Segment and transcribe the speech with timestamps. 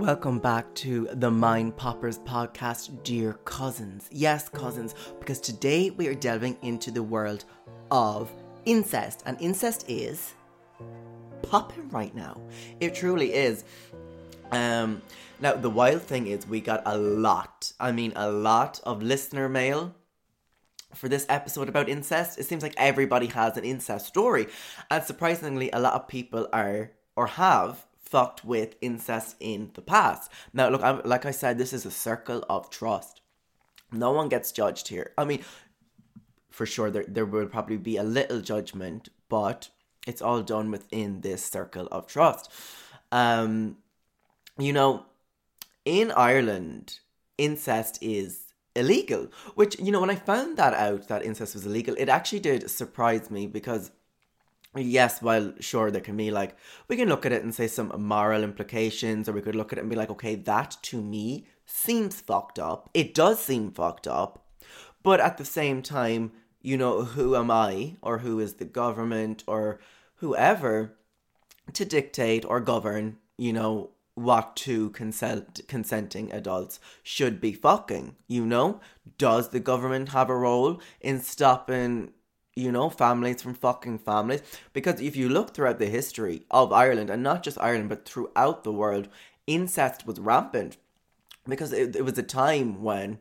[0.00, 4.08] Welcome back to the Mind Poppers podcast, dear cousins.
[4.10, 7.44] Yes, cousins, because today we are delving into the world
[7.90, 8.32] of
[8.64, 10.32] incest, and incest is
[11.42, 12.40] popping right now.
[12.80, 13.64] It truly is.
[14.52, 15.02] Um,
[15.38, 19.50] now, the wild thing is, we got a lot, I mean, a lot of listener
[19.50, 19.94] mail
[20.94, 22.38] for this episode about incest.
[22.38, 24.46] It seems like everybody has an incest story,
[24.90, 30.30] and surprisingly, a lot of people are or have fucked with incest in the past.
[30.52, 33.20] Now, look, I'm, like I said, this is a circle of trust.
[33.92, 35.12] No one gets judged here.
[35.16, 35.42] I mean,
[36.50, 39.68] for sure, there, there will probably be a little judgment, but
[40.06, 42.50] it's all done within this circle of trust.
[43.12, 43.78] Um,
[44.58, 45.06] you know,
[45.84, 46.98] in Ireland,
[47.38, 51.94] incest is illegal, which, you know, when I found that out that incest was illegal,
[51.98, 53.90] it actually did surprise me because
[54.76, 56.56] yes, while sure there can be like
[56.88, 59.78] we can look at it and say some moral implications, or we could look at
[59.78, 62.90] it and be like, okay, that to me seems fucked up.
[62.94, 64.46] It does seem fucked up,
[65.02, 66.32] but at the same time,
[66.62, 69.80] you know, who am I, or who is the government, or
[70.16, 70.96] whoever
[71.72, 78.44] to dictate or govern, you know, what two consent consenting adults should be fucking, you
[78.44, 78.80] know?
[79.16, 82.12] Does the government have a role in stopping
[82.60, 84.42] you know, families from fucking families.
[84.72, 88.64] Because if you look throughout the history of Ireland, and not just Ireland, but throughout
[88.64, 89.08] the world,
[89.46, 90.76] incest was rampant.
[91.48, 93.18] Because it, it was a time when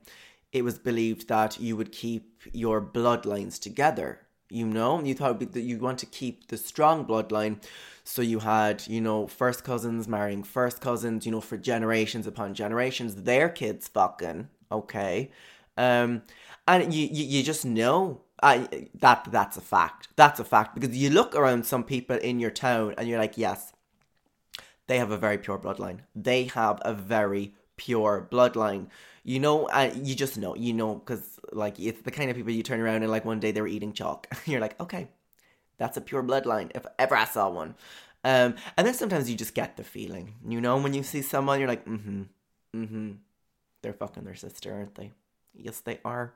[0.52, 4.22] it was believed that you would keep your bloodlines together.
[4.50, 7.64] You know, you thought that you want to keep the strong bloodline.
[8.04, 12.56] So you had, you know, first cousins marrying first cousins, you know, for generations upon
[12.56, 15.30] generations, their kids fucking, okay.
[15.78, 16.24] Um,
[16.68, 20.10] and you, you, you just know I that that's a fact.
[20.16, 23.38] That's a fact because you look around some people in your town and you're like,
[23.38, 23.74] yes,
[24.88, 26.00] they have a very pure bloodline.
[26.16, 28.88] They have a very pure bloodline.
[29.24, 32.52] You know, uh, you just know, you know, because like it's the kind of people
[32.52, 34.28] you turn around and like one day they were eating chalk.
[34.46, 35.10] you're like, okay,
[35.78, 36.72] that's a pure bloodline.
[36.74, 37.76] If ever I saw one,
[38.24, 41.60] um, and then sometimes you just get the feeling, you know, when you see someone,
[41.60, 42.24] you're like, mm-hmm,
[42.76, 43.12] mm-hmm,
[43.82, 45.12] they're fucking their sister, aren't they?
[45.54, 46.34] Yes, they are.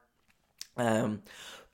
[0.77, 1.23] Um,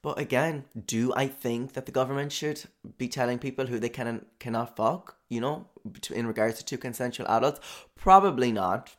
[0.02, 2.64] but again, do I think that the government should
[2.98, 5.68] be telling people who they can and cannot fuck, you know,
[6.12, 7.60] in regards to two consensual adults?
[7.96, 8.96] Probably not,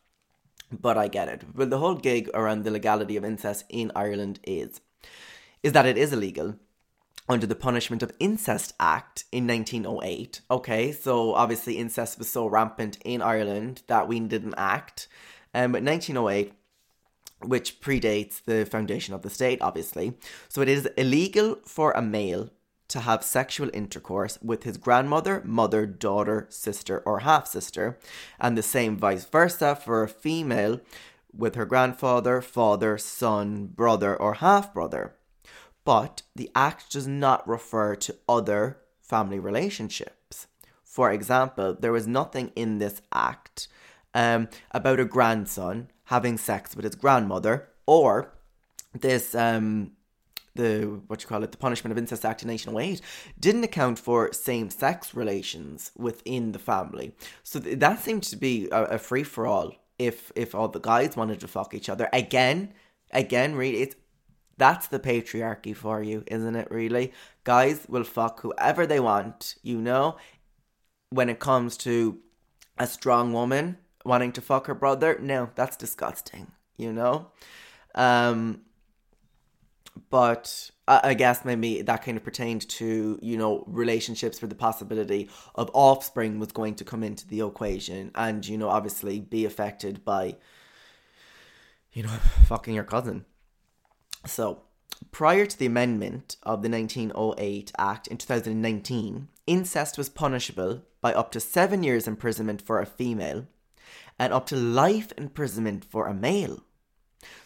[0.71, 1.45] but I get it.
[1.55, 4.81] But the whole gig around the legality of incest in Ireland is
[5.63, 6.57] is that it is illegal
[7.29, 10.41] under the Punishment of Incest Act in 1908.
[10.51, 15.07] Okay, so obviously incest was so rampant in Ireland that we didn't act.
[15.55, 16.53] Um, but 1908
[17.43, 20.15] which predates the foundation of the state, obviously.
[20.49, 22.51] So it is illegal for a male
[22.89, 27.99] to have sexual intercourse with his grandmother, mother, daughter, sister, or half sister,
[28.41, 30.81] and the same vice versa for a female
[31.33, 35.15] with her grandfather, father, son, brother, or half brother.
[35.85, 40.49] But the act does not refer to other family relationships.
[40.83, 43.69] For example, there was nothing in this act
[44.13, 48.33] um, about a grandson having sex with his grandmother, or
[48.93, 49.93] this um
[50.57, 53.01] the what you call it the punishment of incest act in 1908
[53.39, 57.15] didn't account for same-sex relations within the family.
[57.45, 61.39] So th- that seemed to be a, a free-for-all if if all the guys wanted
[61.41, 62.09] to fuck each other.
[62.13, 62.73] Again
[63.13, 63.97] again really it's
[64.57, 67.13] that's the patriarchy for you isn't it really?
[67.45, 70.17] Guys will fuck whoever they want you know?
[71.11, 72.19] When it comes to
[72.79, 75.19] a strong woman wanting to fuck her brother.
[75.21, 77.31] No, that's disgusting, you know?
[77.95, 78.63] Um,
[80.09, 85.29] but I, guess maybe that kind of pertained to, you know, relationships where the possibility
[85.55, 90.05] of offspring was going to come into the equation and, you know, obviously be affected
[90.05, 90.37] by,
[91.93, 92.09] you know,
[92.47, 93.25] fucking your cousin.
[94.27, 94.63] So,
[95.13, 101.31] prior to the amendment of the 1908 Act in 2019, incest was punishable by up
[101.33, 103.47] to seven years imprisonment for a female
[104.21, 106.63] and up to life imprisonment for a male.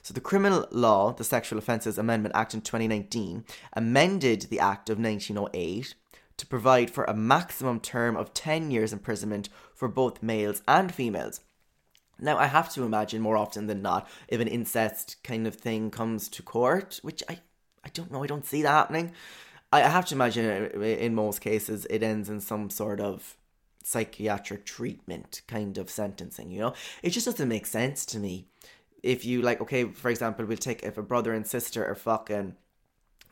[0.02, 4.98] So, the Criminal Law, the Sexual Offences Amendment Act in 2019, amended the Act of
[4.98, 5.94] 1908
[6.36, 11.40] to provide for a maximum term of 10 years imprisonment for both males and females.
[12.18, 15.90] Now, I have to imagine more often than not, if an incest kind of thing
[15.90, 17.38] comes to court, which I,
[17.84, 19.12] I don't know, I don't see that happening.
[19.72, 23.36] I, have to imagine uh, in most cases it ends in some sort of
[23.84, 26.74] psychiatric treatment kind of sentencing, you know?
[27.02, 28.48] It just doesn't make sense to me.
[29.02, 32.56] If you, like, okay, for example, we'll take if a brother and sister are fucking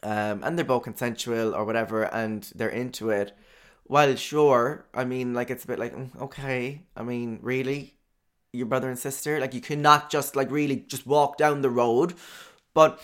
[0.03, 3.37] um, and they're both consensual or whatever, and they're into it.
[3.85, 7.95] While sure, I mean, like it's a bit like mm, okay, I mean, really,
[8.53, 12.15] your brother and sister, like you cannot just like really just walk down the road,
[12.75, 13.01] but.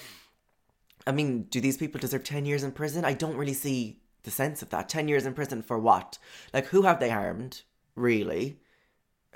[1.07, 3.03] I mean, do these people deserve 10 years in prison?
[3.03, 4.89] I don't really see the sense of that.
[4.89, 6.19] 10 years in prison for what?
[6.53, 7.63] Like, who have they harmed,
[7.95, 8.61] really?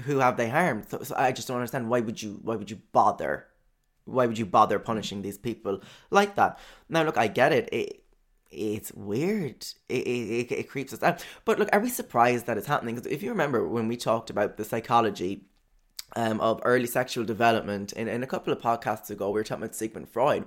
[0.03, 0.89] Who have they harmed?
[0.89, 3.47] So, so I just don't understand why would you why would you bother
[4.05, 5.81] why would you bother punishing these people
[6.11, 6.59] like that?
[6.89, 7.69] Now, look, I get it.
[7.73, 7.99] it
[8.51, 9.67] it's weird.
[9.89, 11.25] It, it, it creeps us out.
[11.45, 12.97] But look, are we surprised that it's happening?
[12.97, 15.47] Because if you remember when we talked about the psychology
[16.17, 19.63] um, of early sexual development in, in a couple of podcasts ago, we were talking
[19.63, 20.45] about Sigmund Freud.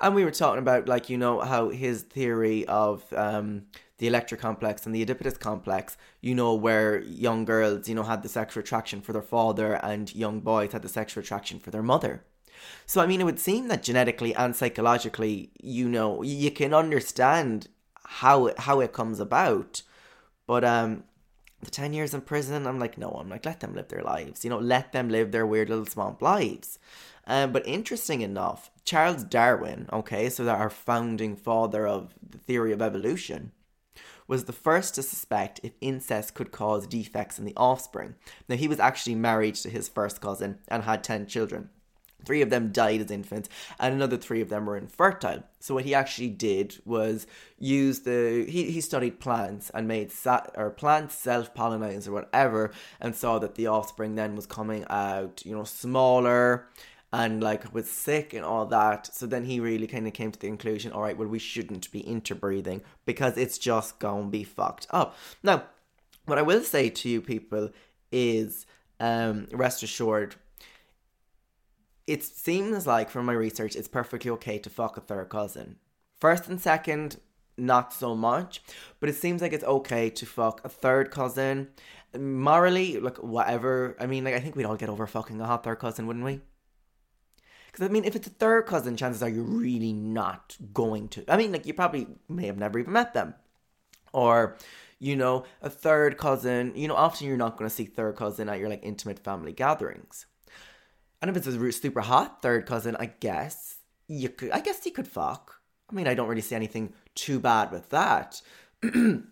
[0.00, 3.66] And we were talking about, like, you know, how his theory of um,
[3.98, 8.22] the Electra complex and the Oedipus complex, you know, where young girls, you know, had
[8.22, 11.82] the sexual attraction for their father and young boys had the sexual attraction for their
[11.82, 12.22] mother.
[12.86, 17.68] So, I mean, it would seem that genetically and psychologically, you know, you can understand
[18.04, 19.82] how it, how it comes about.
[20.46, 21.04] But um,
[21.62, 24.44] the 10 years in prison, I'm like, no, I'm like, let them live their lives.
[24.44, 26.78] You know, let them live their weird little swamp lives.
[27.28, 32.72] Um, but interesting enough, Charles Darwin, okay, so that our founding father of the theory
[32.72, 33.52] of evolution,
[34.26, 38.14] was the first to suspect if incest could cause defects in the offspring.
[38.48, 41.70] Now, he was actually married to his first cousin and had 10 children.
[42.24, 43.48] Three of them died as infants,
[43.78, 45.44] and another three of them were infertile.
[45.60, 47.28] So what he actually did was
[47.58, 52.72] use the he, he studied plants and made sa- or plants self pollinize or whatever,
[53.00, 56.66] and saw that the offspring then was coming out, you know, smaller
[57.12, 59.14] and like was sick and all that.
[59.14, 61.90] So then he really kind of came to the conclusion, all right, well we shouldn't
[61.90, 65.16] be interbreeding because it's just gonna be fucked up.
[65.42, 65.64] Now,
[66.26, 67.70] what I will say to you people
[68.12, 68.66] is,
[69.00, 70.36] um, rest assured
[72.06, 75.76] it seems like from my research it's perfectly okay to fuck a third cousin.
[76.18, 77.18] First and second,
[77.58, 78.62] not so much,
[78.98, 81.68] but it seems like it's okay to fuck a third cousin.
[82.18, 83.94] Morally, like whatever.
[84.00, 86.24] I mean, like I think we'd all get over fucking a hot third cousin, wouldn't
[86.24, 86.40] we?
[87.78, 91.24] Because I mean, if it's a third cousin, chances are you're really not going to.
[91.28, 93.34] I mean, like you probably may have never even met them,
[94.12, 94.56] or
[94.98, 96.72] you know, a third cousin.
[96.74, 99.52] You know, often you're not going to see third cousin at your like intimate family
[99.52, 100.26] gatherings.
[101.22, 103.76] And if it's a super hot third cousin, I guess
[104.08, 104.50] you could.
[104.50, 105.60] I guess you could fuck.
[105.90, 108.42] I mean, I don't really see anything too bad with that.
[108.82, 109.24] and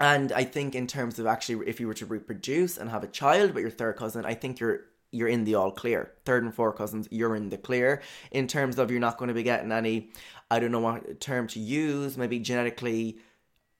[0.00, 3.52] I think in terms of actually, if you were to reproduce and have a child
[3.52, 4.80] with your third cousin, I think you're
[5.16, 6.12] you're in the all clear.
[6.24, 8.02] Third and fourth cousins, you're in the clear.
[8.30, 10.10] In terms of you're not going to be getting any,
[10.50, 12.16] I don't know what term to use.
[12.16, 13.18] Maybe genetically,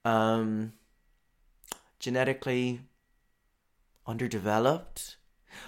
[0.03, 0.73] um,
[1.99, 2.81] genetically
[4.05, 5.17] underdeveloped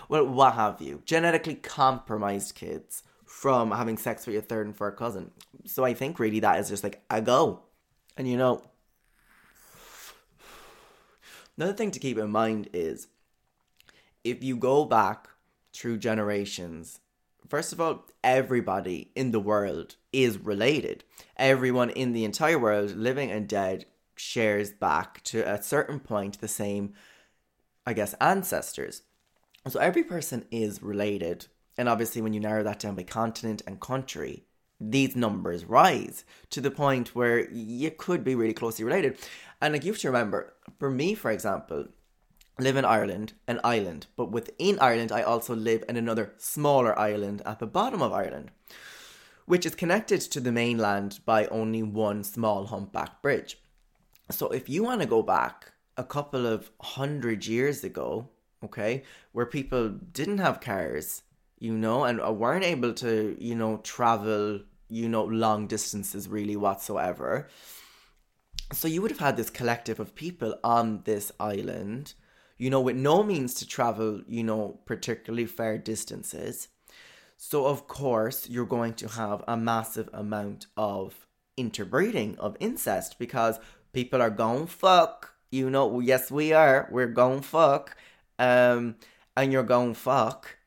[0.08, 4.96] well, what have you, genetically compromised kids from having sex with your third and fourth
[4.96, 5.32] cousin.
[5.66, 7.64] So I think really that is just like a go.
[8.18, 8.64] And you know,
[11.58, 13.08] another thing to keep in mind is
[14.24, 15.30] if you go back
[15.74, 17.00] through generations,
[17.48, 21.04] first of all, everybody in the world is related.
[21.38, 23.86] Everyone in the entire world, living and dead,
[24.16, 26.94] shares back to a certain point the same,
[27.86, 29.04] I guess, ancestors.
[29.68, 31.48] So every person is related.
[31.78, 34.46] And obviously, when you narrow that down by continent and country,
[34.82, 39.18] these numbers rise to the point where you could be really closely related.
[39.62, 41.88] And like you have to remember, for me, for example,
[42.62, 47.42] live in Ireland, an island, but within Ireland, I also live in another smaller island
[47.46, 48.52] at the bottom of Ireland,
[49.46, 53.58] which is connected to the mainland by only one small humpback bridge.
[54.32, 58.30] So if you want to go back a couple of hundred years ago,
[58.64, 61.24] okay, where people didn't have cars,
[61.58, 66.56] you know, and uh, weren't able to, you know, travel, you know, long distances really
[66.56, 67.48] whatsoever.
[68.72, 72.14] So you would have had this collective of people on this island,
[72.60, 76.68] you know, with no means to travel, you know, particularly far distances.
[77.38, 81.26] So, of course, you're going to have a massive amount of
[81.58, 83.60] interbreeding, of incest, because
[83.94, 85.34] people are going fuck.
[85.50, 86.88] You know, yes, we are.
[86.92, 87.98] We're going fuck.
[88.38, 88.98] Um,
[89.36, 90.60] and you're going fuck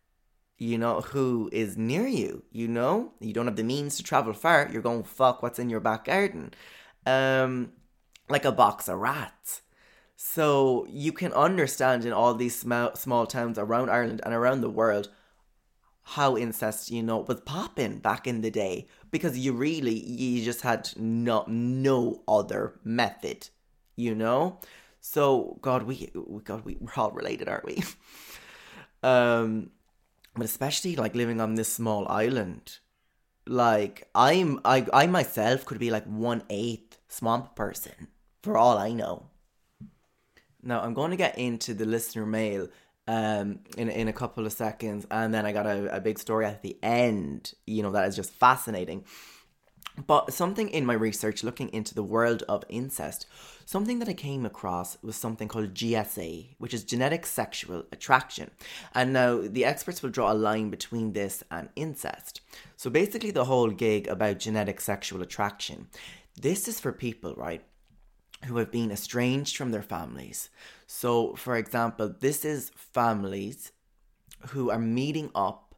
[0.63, 4.33] you know who is near you you know you don't have the means to travel
[4.33, 6.53] far you're going fuck what's in your back garden
[7.05, 7.73] um
[8.29, 9.63] like a box of rats
[10.25, 14.71] so you can understand in all these small, small towns around Ireland and around the
[14.71, 15.09] world
[16.05, 20.61] how incest, you know, was popping back in the day because you really you just
[20.61, 23.49] had no no other method,
[23.97, 24.61] you know.
[25.01, 26.09] So God, we
[26.45, 27.83] God, we, we're all related, aren't we?
[29.03, 29.71] um,
[30.35, 32.79] but especially like living on this small island,
[33.45, 38.07] like I'm I I myself could be like one eighth swamp person
[38.41, 39.32] for all I know.
[40.63, 42.69] Now I'm going to get into the listener mail
[43.09, 46.47] um in in a couple of seconds and then I got a, a big story
[46.47, 49.05] at the end, you know, that is just fascinating.
[50.07, 53.27] But something in my research looking into the world of incest,
[53.67, 58.51] something that I came across was something called GSA, which is genetic sexual attraction.
[58.95, 62.41] And now the experts will draw a line between this and incest.
[62.77, 65.89] So basically, the whole gig about genetic sexual attraction,
[66.41, 67.63] this is for people, right?
[68.47, 70.51] Who have been estranged from their families.
[70.87, 73.73] So, for example, this is families
[74.49, 75.75] who are meeting up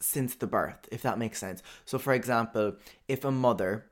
[0.00, 1.62] since the birth, if that makes sense.
[1.84, 2.76] So, for example,
[3.08, 3.86] if a mother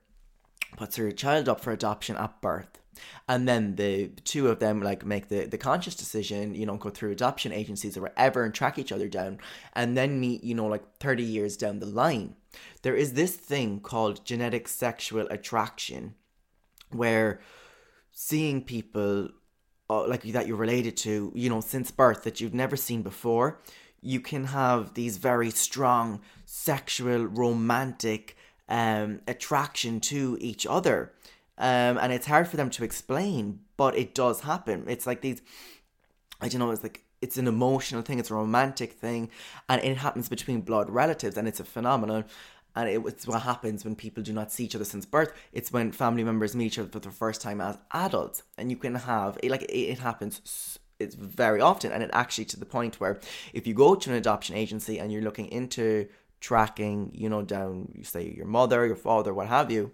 [0.76, 2.81] puts her child up for adoption at birth,
[3.29, 6.91] and then the two of them like make the, the conscious decision, you know, go
[6.91, 9.38] through adoption agencies or whatever and track each other down,
[9.75, 12.35] and then meet, you know, like 30 years down the line.
[12.83, 16.14] There is this thing called genetic sexual attraction
[16.95, 17.41] where
[18.11, 19.29] seeing people
[19.91, 23.61] uh, like that you're related to, you know, since birth that you've never seen before,
[24.01, 28.37] you can have these very strong sexual, romantic
[28.69, 31.13] um, attraction to each other.
[31.59, 34.85] Um, and it's hard for them to explain, but it does happen.
[34.89, 35.43] It's like these,
[36.41, 39.31] I don't know, it's like, it's an emotional thing, it's a romantic thing,
[39.69, 42.25] and it happens between blood relatives, and it's a phenomenon.
[42.75, 45.33] And it, it's what happens when people do not see each other since birth.
[45.52, 48.76] It's when family members meet each other for the first time as adults, and you
[48.76, 53.00] can have it like it happens it's very often, and it actually to the point
[53.00, 53.21] where
[53.52, 56.09] if you go to an adoption agency and you're looking into
[56.41, 59.93] tracking, you know, down, you say your mother, your father, what have you,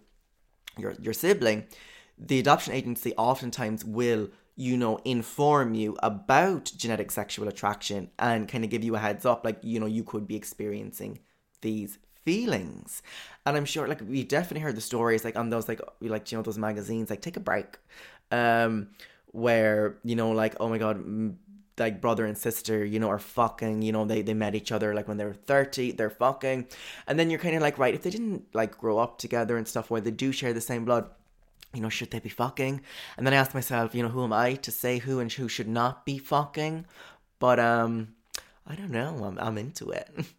[0.77, 1.65] your your sibling,
[2.19, 8.65] the adoption agency oftentimes will you know inform you about genetic sexual attraction and kind
[8.65, 11.21] of give you a heads up like you know you could be experiencing
[11.61, 13.03] these feelings.
[13.47, 15.81] And i'm sure like we definitely heard the stories like on those like
[16.15, 17.71] like you know those magazines like take a break
[18.41, 18.89] um
[19.45, 20.97] where you know like oh my god
[21.79, 24.95] like brother and sister you know are fucking you know they, they met each other
[24.95, 26.67] like when they were 30 they're fucking.
[27.07, 29.67] And then you're kind of like right if they didn't like grow up together and
[29.67, 31.09] stuff where they do share the same blood
[31.75, 32.81] you know should they be fucking?
[33.17, 35.49] And then i asked myself you know who am i to say who and who
[35.49, 36.85] should not be fucking?
[37.39, 38.15] But um
[38.67, 40.11] i don't know i'm, I'm into it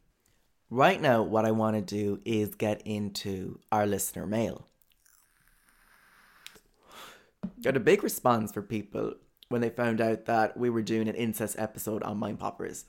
[0.70, 4.68] right now what i want to do is get into our listener mail
[7.62, 9.14] got a big response for people
[9.50, 12.86] when they found out that we were doing an incest episode on Mind Poppers.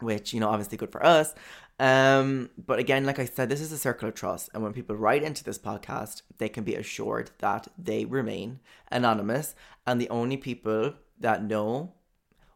[0.00, 1.34] Which, you know, obviously good for us.
[1.80, 4.50] Um, but again, like I said, this is a circle of trust.
[4.54, 8.60] And when people write into this podcast, they can be assured that they remain
[8.92, 9.54] anonymous.
[9.86, 11.94] And the only people that know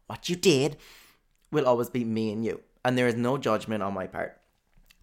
[0.07, 0.77] what you did
[1.51, 2.61] will always be me and you.
[2.85, 4.41] And there is no judgment on my part,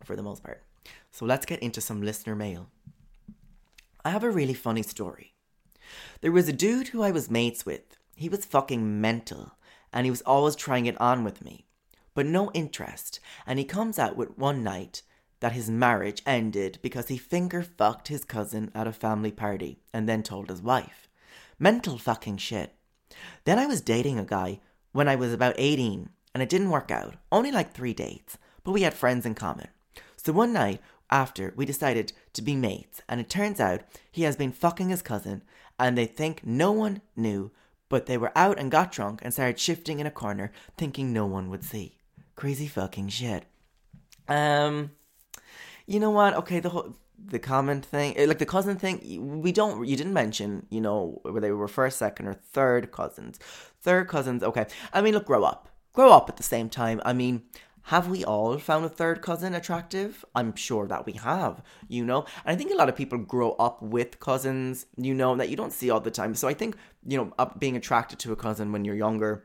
[0.05, 0.63] for the most part.
[1.11, 2.69] So let's get into some listener mail.
[4.05, 5.35] I have a really funny story.
[6.21, 7.97] There was a dude who I was mates with.
[8.17, 9.53] He was fucking mental,
[9.93, 11.67] and he was always trying it on with me.
[12.15, 15.03] But no interest, and he comes out with one night
[15.41, 20.09] that his marriage ended because he finger fucked his cousin at a family party and
[20.09, 21.09] then told his wife.
[21.59, 22.75] Mental fucking shit.
[23.45, 24.61] Then I was dating a guy
[24.93, 27.15] when I was about 18, and it didn't work out.
[27.31, 29.69] Only like three dates, but we had friends in common.
[30.17, 34.37] So one night after, we decided to be mates, and it turns out he has
[34.37, 35.43] been fucking his cousin,
[35.79, 37.51] and they think no one knew,
[37.89, 41.27] but they were out and got drunk and started shifting in a corner, thinking no
[41.27, 41.97] one would see.
[42.37, 43.45] Crazy fucking shit.
[44.29, 44.93] Um,
[45.87, 46.35] you know what?
[46.35, 46.95] Okay, the whole
[47.27, 51.21] the comment thing, eh, like the cousin thing, we don't, you didn't mention, you know,
[51.23, 53.39] whether they were first, second, or third cousins.
[53.83, 54.67] Third cousins, okay.
[54.93, 55.70] I mean, look, grow up.
[55.93, 57.01] Grow up at the same time.
[57.05, 57.43] I mean,
[57.85, 60.25] have we all found a third cousin attractive?
[60.35, 62.27] I'm sure that we have, you know?
[62.45, 65.57] And I think a lot of people grow up with cousins, you know, that you
[65.57, 66.35] don't see all the time.
[66.35, 69.45] So I think, you know, being attracted to a cousin when you're younger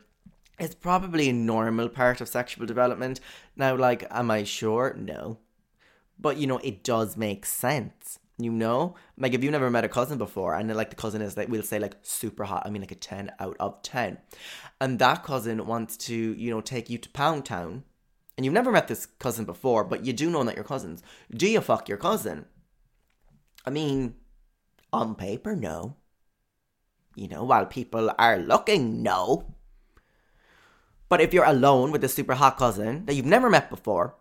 [0.60, 3.20] is probably a normal part of sexual development.
[3.56, 4.94] Now, like, am I sure?
[4.98, 5.38] No.
[6.18, 8.18] But, you know, it does make sense.
[8.38, 11.38] You know, like if you've never met a cousin before, and like the cousin is
[11.38, 12.64] like, we'll say like super hot.
[12.66, 14.18] I mean, like a ten out of ten,
[14.80, 17.84] and that cousin wants to, you know, take you to Pound Town,
[18.36, 21.02] and you've never met this cousin before, but you do know that you're cousins.
[21.30, 22.46] Do you fuck your cousin?
[23.64, 24.14] I mean,
[24.92, 25.96] on paper, no.
[27.14, 29.54] You know, while people are looking, no.
[31.08, 34.16] But if you're alone with a super hot cousin that you've never met before,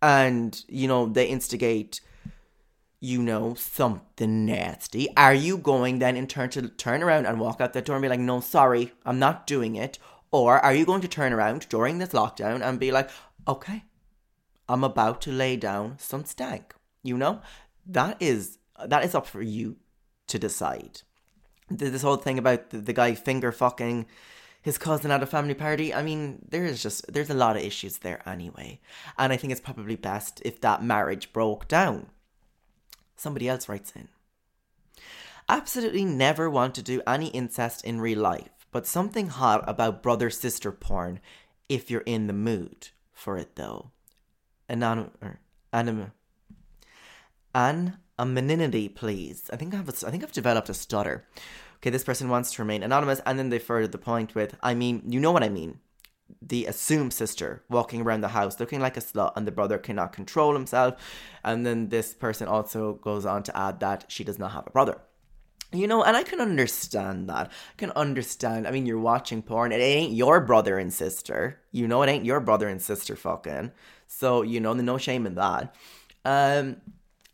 [0.00, 2.00] and you know they instigate
[3.04, 7.60] you know something nasty are you going then in turn to turn around and walk
[7.60, 9.98] out that door and be like no sorry i'm not doing it
[10.30, 13.10] or are you going to turn around during this lockdown and be like
[13.46, 13.84] okay
[14.68, 17.40] i'm about to lay down some stank you know
[17.86, 19.76] that is that is up for you
[20.26, 21.02] to decide
[21.68, 24.06] this whole thing about the, the guy finger fucking
[24.64, 25.92] his cousin at a family party.
[25.92, 28.80] I mean, there is just there's a lot of issues there anyway.
[29.18, 32.06] And I think it's probably best if that marriage broke down.
[33.16, 34.08] Somebody else writes in.
[35.48, 40.30] Absolutely never want to do any incest in real life, but something hot about brother
[40.30, 41.20] sister porn
[41.68, 43.90] if you're in the mood for it though.
[44.68, 45.40] Anon or
[45.72, 46.12] anim
[47.54, 49.50] an anonymity, please.
[49.52, 51.26] I think I've I think I've developed a stutter
[51.84, 54.72] okay, this person wants to remain anonymous, and then they further the point with, I
[54.72, 55.80] mean, you know what I mean.
[56.40, 60.12] The assumed sister walking around the house looking like a slut, and the brother cannot
[60.12, 60.94] control himself.
[61.42, 64.70] And then this person also goes on to add that she does not have a
[64.70, 65.00] brother.
[65.72, 67.48] You know, and I can understand that.
[67.48, 68.66] I can understand.
[68.66, 69.72] I mean, you're watching porn.
[69.72, 71.60] It ain't your brother and sister.
[71.72, 73.72] You know, it ain't your brother and sister fucking.
[74.06, 75.74] So, you know, there's no shame in that.
[76.24, 76.76] Um,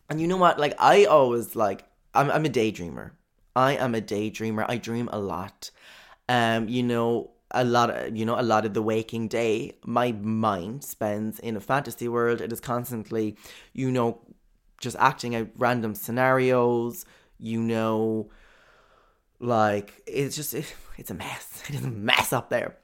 [0.08, 0.58] and you know what?
[0.58, 3.10] Like, I always, like, I'm, I'm a daydreamer.
[3.54, 4.64] I am a daydreamer.
[4.66, 5.70] I dream a lot.
[6.28, 10.12] Um, you know, a lot of you know a lot of the waking day my
[10.12, 13.36] mind spends in a fantasy world it is constantly
[13.72, 14.20] you know
[14.80, 17.04] just acting out random scenarios
[17.38, 18.30] you know
[19.38, 22.76] like it's just it, it's a mess it is a mess up there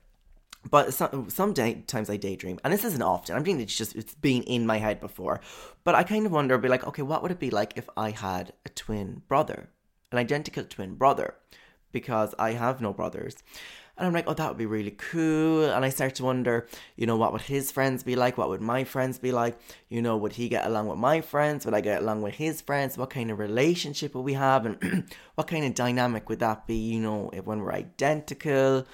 [0.69, 3.37] but some some day, times I daydream, and this isn't often.
[3.37, 5.41] I'm mean, it's just it's been in my head before.
[5.85, 8.11] But I kind of wonder, be like, okay, what would it be like if I
[8.11, 9.69] had a twin brother?
[10.13, 11.35] an identical twin brother
[11.93, 13.37] because I have no brothers.
[13.99, 15.65] And I'm like, oh, that would be really cool.
[15.65, 18.37] And I start to wonder, you know, what would his friends be like?
[18.37, 19.59] What would my friends be like?
[19.89, 21.65] You know, would he get along with my friends?
[21.65, 22.99] Would I get along with his friends?
[22.99, 24.67] What kind of relationship would we have?
[24.67, 28.87] And what kind of dynamic would that be, you know, if when we're identical?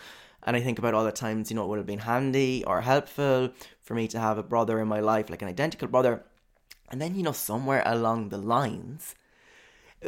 [0.45, 2.81] And I think about all the times, you know, it would have been handy or
[2.81, 6.25] helpful for me to have a brother in my life, like an identical brother.
[6.91, 9.17] And then, you know, somewhere along the lines,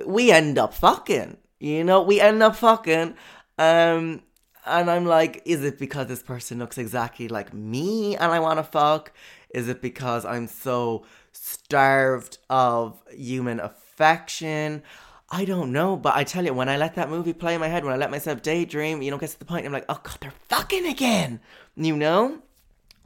[0.06, 1.38] we end up fucking.
[1.58, 3.14] You know, we end up fucking.
[3.58, 4.22] Um,
[4.66, 8.58] and I'm like, is it because this person looks exactly like me and I want
[8.58, 9.12] to fuck?
[9.50, 14.82] Is it because I'm so starved of human affection?
[15.30, 17.68] I don't know, but I tell you, when I let that movie play in my
[17.68, 20.00] head, when I let myself daydream, you know, gets to the point, I'm like, oh
[20.02, 21.40] god, they're fucking again,
[21.76, 22.42] you know?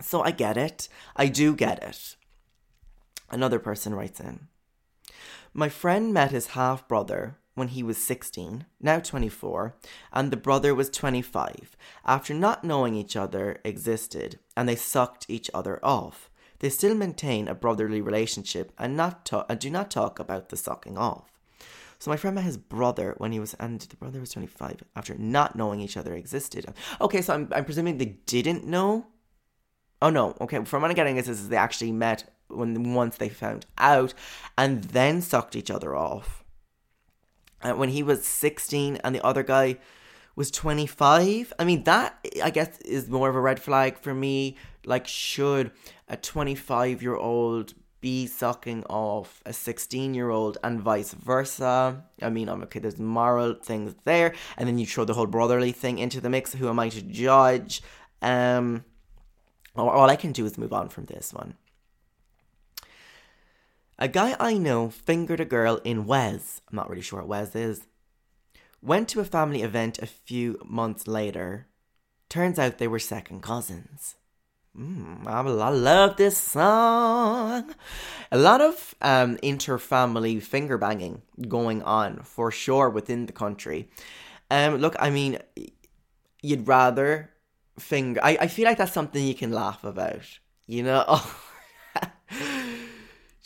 [0.01, 0.89] So I get it.
[1.17, 2.17] I do get it.
[3.31, 4.49] Another person writes in.
[5.53, 9.75] My friend met his half brother when he was 16, now 24,
[10.13, 15.51] and the brother was 25, after not knowing each other existed, and they sucked each
[15.53, 16.31] other off.
[16.61, 20.57] They still maintain a brotherly relationship and not ta- and do not talk about the
[20.57, 21.39] sucking off.
[21.99, 25.15] So my friend met his brother when he was, and the brother was 25, after
[25.17, 26.67] not knowing each other existed.
[27.01, 29.07] Okay, so I'm, I'm presuming they didn't know?
[30.01, 33.29] Oh no, okay, from what I'm getting is, is they actually met when once they
[33.29, 34.15] found out
[34.57, 36.45] and then sucked each other off.
[37.63, 39.79] And when he was 16 and the other guy
[40.37, 44.57] was 25, I mean, that I guess is more of a red flag for me.
[44.85, 45.73] Like, should
[46.09, 52.05] a 25 year old be sucking off a 16 year old and vice versa?
[52.23, 55.73] I mean, I'm okay, there's moral things there, and then you throw the whole brotherly
[55.73, 56.55] thing into the mix.
[56.55, 57.83] Who am I to judge?
[58.23, 58.85] Um,
[59.75, 61.55] all I can do is move on from this one.
[63.99, 66.61] A guy I know fingered a girl in Wes.
[66.71, 67.87] I'm not really sure what Wes is.
[68.81, 71.67] Went to a family event a few months later.
[72.29, 74.15] Turns out they were second cousins.
[74.79, 77.75] Mm, I love this song.
[78.31, 83.89] A lot of um, inter-family finger banging going on for sure within the country.
[84.49, 85.39] Um, look, I mean,
[86.41, 87.31] you'd rather
[87.81, 88.21] finger.
[88.23, 90.23] I, I feel like that's something you can laugh about.
[90.69, 91.21] You know.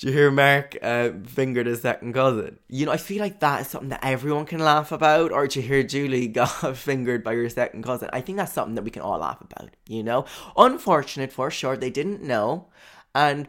[0.02, 2.58] Do you hear Mark uh, fingered his second cousin?
[2.66, 5.30] You know, I feel like that is something that everyone can laugh about.
[5.30, 8.10] Or do you hear Julie got fingered by your second cousin?
[8.12, 10.24] I think that's something that we can all laugh about, you know?
[10.56, 12.66] Unfortunate for sure, they didn't know.
[13.14, 13.46] And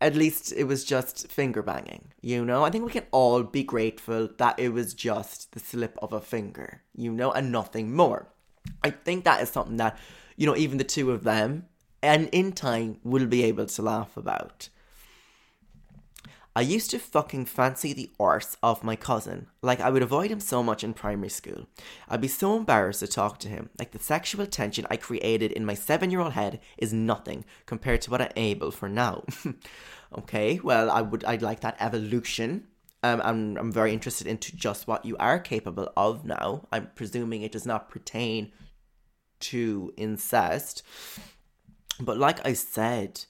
[0.00, 2.64] at least it was just finger banging, you know?
[2.64, 6.22] I think we can all be grateful that it was just the slip of a
[6.22, 8.32] finger, you know, and nothing more.
[8.82, 9.98] I think that is something that,
[10.34, 11.66] you know, even the two of them,
[12.02, 14.70] and in time, will be able to laugh about.
[16.54, 19.46] I used to fucking fancy the arse of my cousin.
[19.62, 21.66] Like, I would avoid him so much in primary school.
[22.08, 23.70] I'd be so embarrassed to talk to him.
[23.78, 28.02] Like, the sexual tension I created in my seven year old head is nothing compared
[28.02, 29.24] to what I'm able for now.
[30.18, 32.66] okay, well, I would, I'd like that evolution.
[33.02, 36.68] Um, I'm, I'm very interested into just what you are capable of now.
[36.70, 38.52] I'm presuming it does not pertain
[39.40, 40.82] to incest.
[41.98, 43.24] But like I said,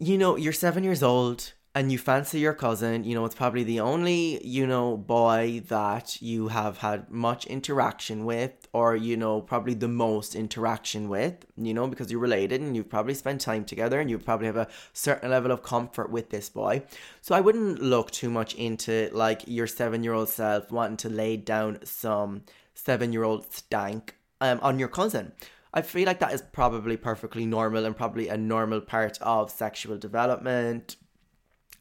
[0.00, 3.64] you know, you're seven years old and you fancy your cousin, you know, it's probably
[3.64, 9.40] the only, you know, boy that you have had much interaction with, or, you know,
[9.40, 13.64] probably the most interaction with, you know, because you're related and you've probably spent time
[13.64, 16.84] together and you probably have a certain level of comfort with this boy.
[17.20, 21.08] So I wouldn't look too much into like your seven year old self wanting to
[21.08, 22.42] lay down some
[22.74, 25.32] seven year old stank um, on your cousin.
[25.76, 29.98] I feel like that is probably perfectly normal and probably a normal part of sexual
[29.98, 30.94] development,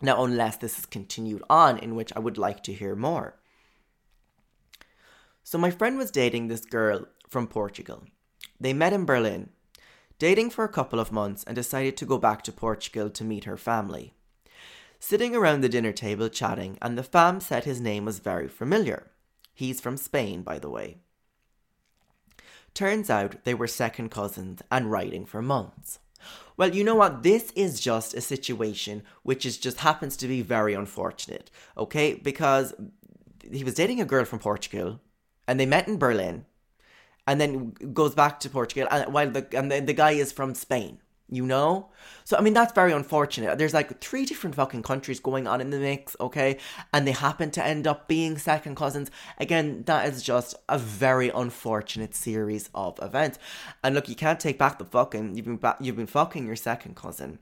[0.04, 3.39] now, unless this is continued on, in which I would like to hear more.
[5.44, 8.04] So, my friend was dating this girl from Portugal.
[8.60, 9.50] They met in Berlin,
[10.20, 13.46] dating for a couple of months, and decided to go back to Portugal to meet
[13.46, 14.13] her family.
[15.00, 19.12] Sitting around the dinner table chatting, and the fam said his name was very familiar.
[19.54, 20.98] He's from Spain, by the way.
[22.74, 26.00] Turns out they were second cousins and writing for months.
[26.58, 27.24] Well, you know what?
[27.24, 32.13] This is just a situation which is just happens to be very unfortunate, okay?
[32.13, 32.74] Because
[33.52, 35.00] he was dating a girl from Portugal
[35.48, 36.46] and they met in Berlin
[37.28, 40.54] and then goes back to Portugal and while the and the, the guy is from
[40.54, 41.00] Spain
[41.34, 41.89] you know?
[42.24, 43.58] So, I mean, that's very unfortunate.
[43.58, 46.58] There's like three different fucking countries going on in the mix, okay?
[46.93, 49.10] And they happen to end up being second cousins.
[49.39, 53.39] Again, that is just a very unfortunate series of events.
[53.84, 56.56] And look, you can't take back the fucking, you've been, ba- you've been fucking your
[56.56, 57.39] second cousin.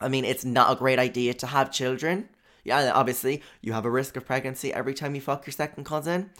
[0.00, 2.28] I mean, it's not a great idea to have children.
[2.64, 6.30] Yeah, obviously, you have a risk of pregnancy every time you fuck your second cousin.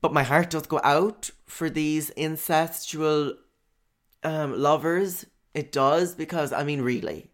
[0.00, 3.34] But my heart does go out for these incestual
[4.22, 5.24] um, lovers
[5.56, 7.30] it does because I mean, really,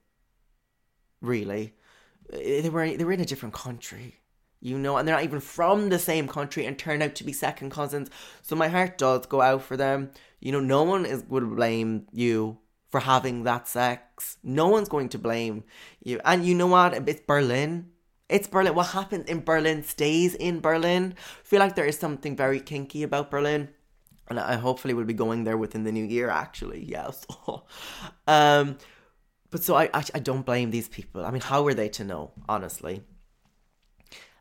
[1.21, 1.75] really,
[2.33, 4.21] eh, they were they were in a different country,
[4.61, 7.33] you know, and they're not even from the same country and turn out to be
[7.33, 8.09] second cousins.
[8.41, 10.13] So my heart does go out for them.
[10.41, 12.59] You know, no one is would blame you
[12.91, 14.37] for having that sex.
[14.45, 15.65] No one's going to blame
[16.05, 16.21] you.
[16.25, 16.95] And you know what?
[17.09, 17.91] It's Berlin.
[18.29, 18.77] It's Berlin.
[18.77, 21.15] What happens in Berlin stays in Berlin.
[21.19, 23.71] I feel like there is something very kinky about Berlin
[24.29, 26.31] and I hopefully will be going there within the new year.
[26.31, 27.27] Actually, yes.
[28.27, 28.79] um,
[29.51, 31.25] but so I, I I don't blame these people.
[31.25, 32.33] I mean, how were they to know?
[32.49, 33.03] Honestly,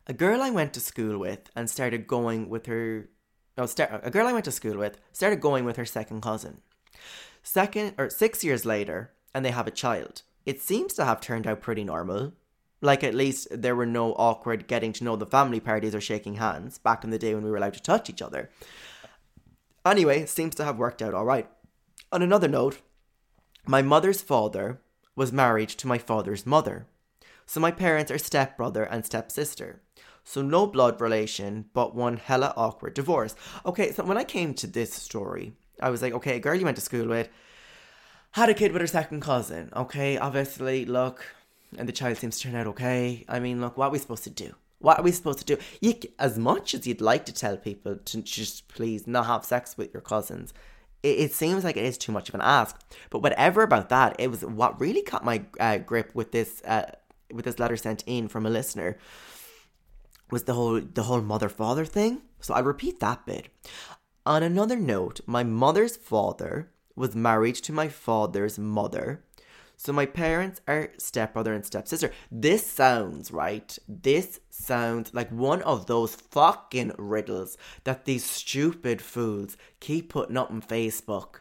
[0.08, 3.10] a girl I went to school with and started going with her.
[3.58, 6.62] No, start, a girl I went to school with started going with her second cousin.
[7.44, 10.22] Second or six years later, and they have a child.
[10.46, 12.34] It seems to have turned out pretty normal.
[12.82, 16.36] Like at least there were no awkward getting to know the family parties or shaking
[16.36, 18.50] hands back in the day when we were allowed to touch each other.
[19.86, 21.48] Anyway, seems to have worked out all right.
[22.12, 22.82] On another note,
[23.66, 24.82] my mother's father
[25.16, 26.88] was married to my father's mother.
[27.46, 29.82] So my parents are stepbrother and stepsister.
[30.24, 33.36] So no blood relation, but one hella awkward divorce.
[33.66, 36.66] Okay, so when I came to this story, I was like, okay, a girl you
[36.66, 37.30] went to school with
[38.32, 39.70] had a kid with her second cousin.
[39.76, 41.36] Okay, obviously, look,
[41.78, 43.26] and the child seems to turn out okay.
[43.28, 44.56] I mean, look, what are we supposed to do?
[44.82, 45.58] What are we supposed to do?
[45.80, 49.78] You, as much as you'd like to tell people to just please not have sex
[49.78, 50.54] with your cousins,
[51.04, 52.80] it, it seems like it is too much of an ask.
[53.10, 56.92] But whatever about that, it was what really caught my uh, grip with this uh,
[57.32, 58.98] with this letter sent in from a listener
[60.30, 62.22] was the whole the whole mother father thing.
[62.40, 63.50] So I repeat that bit.
[64.26, 69.24] On another note, my mother's father was married to my father's mother
[69.84, 72.12] so my parents are stepbrother and stepsister.
[72.32, 73.76] This sounds right.
[73.88, 80.52] This sounds like one of those fucking riddles that these stupid fools keep putting up
[80.52, 81.38] on Facebook.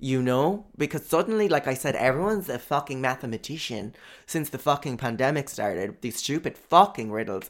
[0.00, 0.66] You know?
[0.76, 3.94] Because suddenly, like I said, everyone's a fucking mathematician
[4.26, 6.02] since the fucking pandemic started.
[6.02, 7.48] These stupid fucking riddles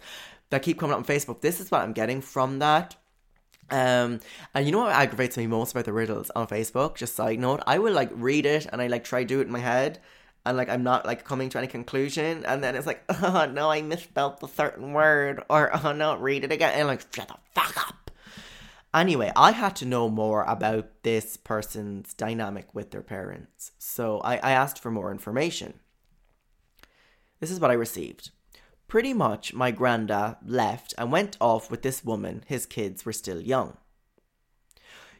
[0.50, 1.40] that keep coming up on Facebook.
[1.40, 2.94] This is what I'm getting from that.
[3.70, 4.20] Um,
[4.54, 6.96] and you know what aggravates me most about the riddles on Facebook?
[6.96, 9.52] Just side note, I will like read it and I like try do it in
[9.52, 9.98] my head,
[10.46, 13.70] and like I'm not like coming to any conclusion, and then it's like, oh no,
[13.70, 17.34] I misspelled the certain word, or oh no, read it again, and like, shut the
[17.54, 18.10] fuck up.
[18.94, 24.36] Anyway, I had to know more about this person's dynamic with their parents, so I,
[24.36, 25.74] I asked for more information.
[27.40, 28.30] This is what I received.
[28.88, 32.44] Pretty much, my granda left and went off with this woman.
[32.46, 33.76] His kids were still young.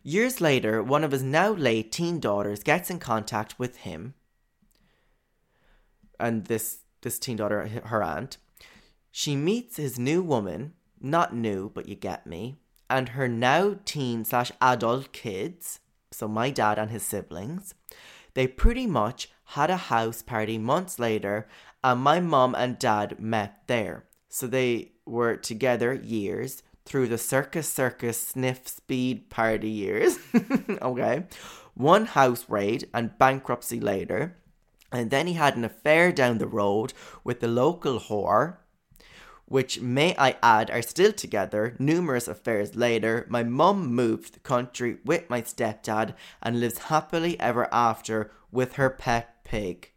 [0.02, 4.14] Years later, one of his now late teen daughters gets in contact with him,
[6.18, 8.38] and this this teen daughter, her aunt.
[9.12, 12.56] She meets his new woman, not new, but you get me,
[12.90, 15.80] and her now teen slash adult kids.
[16.10, 17.74] So my dad and his siblings.
[18.34, 21.48] They pretty much had a house party months later,
[21.82, 24.04] and my mom and dad met there.
[24.28, 30.18] So they were together years through the circus circus sniff speed party years.
[30.82, 31.24] okay.
[31.74, 34.36] One house raid and bankruptcy later.
[34.92, 36.92] And then he had an affair down the road
[37.24, 38.58] with the local whore
[39.46, 43.26] which may I add are still together numerous affairs later.
[43.28, 48.90] My mum moved the country with my stepdad and lives happily ever after with her
[48.90, 49.92] pet pig.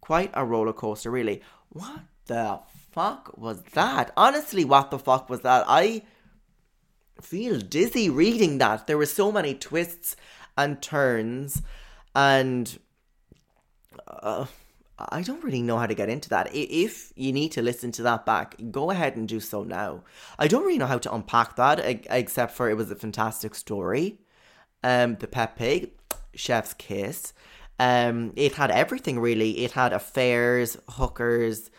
[0.00, 1.42] Quite a roller coaster, really.
[1.68, 4.12] What the fuck was that?
[4.16, 5.64] Honestly, what the fuck was that?
[5.68, 6.02] I
[7.20, 8.86] feel dizzy reading that.
[8.86, 10.16] There were so many twists
[10.56, 11.62] and turns
[12.14, 12.78] and.
[14.10, 14.46] Uh,
[14.98, 16.50] I don't really know how to get into that.
[16.52, 20.02] If you need to listen to that back, go ahead and do so now.
[20.38, 24.18] I don't really know how to unpack that, except for it was a fantastic story.
[24.82, 25.92] Um, the Pet Pig,
[26.34, 27.32] Chef's Kiss.
[27.78, 29.64] Um, it had everything really.
[29.64, 31.70] It had affairs, hookers,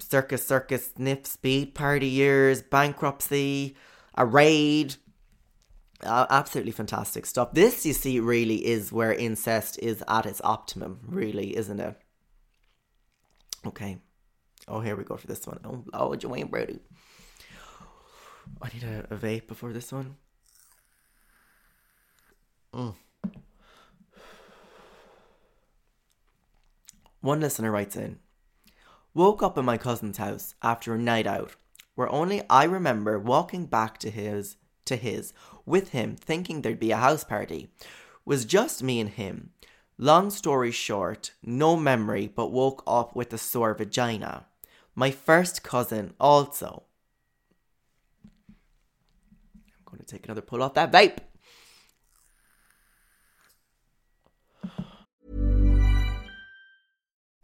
[0.00, 3.76] circus, circus, nip, speed, party years, bankruptcy,
[4.16, 4.96] a raid,
[6.02, 7.52] uh, absolutely fantastic stuff.
[7.52, 11.96] This, you see, really is where incest is at its optimum, really, isn't it?
[13.66, 13.98] Okay.
[14.68, 15.60] Oh, here we go for this one.
[15.64, 16.80] Oh, oh Joanne Brody.
[18.62, 20.16] I need a, a vape before this one.
[22.72, 22.94] Mm.
[27.20, 28.20] One listener writes in
[29.14, 31.56] Woke up in my cousin's house after a night out,
[31.94, 34.56] where only I remember walking back to his
[34.88, 35.32] to his
[35.64, 37.68] with him thinking there'd be a house party.
[38.24, 39.50] Was just me and him.
[39.96, 44.46] Long story short, no memory but woke up with a sore vagina.
[44.94, 46.84] My first cousin also.
[48.48, 51.18] I'm going to take another pull off that vape.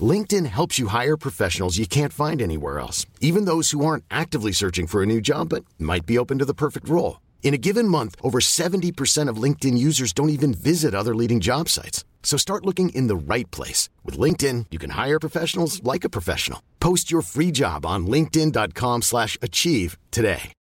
[0.00, 4.50] LinkedIn helps you hire professionals you can't find anywhere else, even those who aren't actively
[4.50, 7.20] searching for a new job but might be open to the perfect role.
[7.44, 11.68] In a given month, over 70% of LinkedIn users don't even visit other leading job
[11.68, 12.04] sites.
[12.24, 13.88] So start looking in the right place.
[14.02, 16.60] With LinkedIn, you can hire professionals like a professional.
[16.80, 20.52] Post your free job on linkedin.com slash achieve today.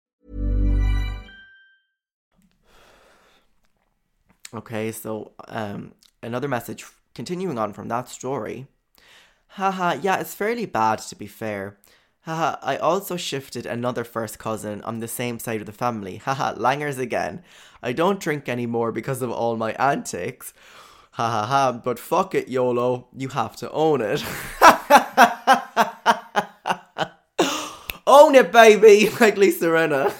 [4.53, 8.67] Okay, so um, another message continuing on from that story
[9.55, 11.77] Haha, yeah, it's fairly bad to be fair.
[12.21, 16.17] Haha, I also shifted another first cousin on the same side of the family.
[16.17, 17.43] Haha, langers again.
[17.83, 20.55] I don't drink anymore because of all my antics.
[21.11, 23.09] Ha ha ha, but fuck it, YOLO.
[23.15, 24.23] You have to own it.
[28.07, 29.11] own it, baby!
[29.19, 30.11] Like Lisa Rinna.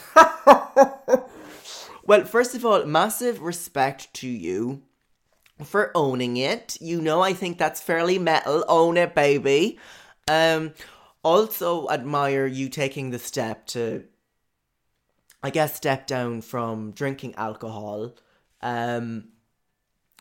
[2.06, 4.84] well, first of all, massive respect to you
[5.64, 6.78] for owning it.
[6.82, 8.64] You know, I think that's fairly metal.
[8.68, 9.80] Own it, baby.
[10.28, 10.74] Um,
[11.24, 14.06] also admire you taking the step to,
[15.42, 18.16] I guess, step down from drinking alcohol.
[18.62, 19.30] Um,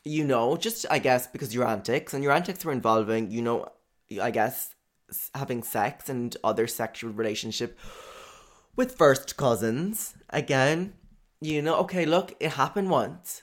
[0.04, 3.68] you know, just I guess because your antics and your antics were involving, you know,
[4.20, 4.74] I guess
[5.34, 7.78] having sex and other sexual relationship
[8.76, 10.14] with first cousins.
[10.30, 10.94] Again,
[11.40, 13.42] you know, okay, look, it happened once.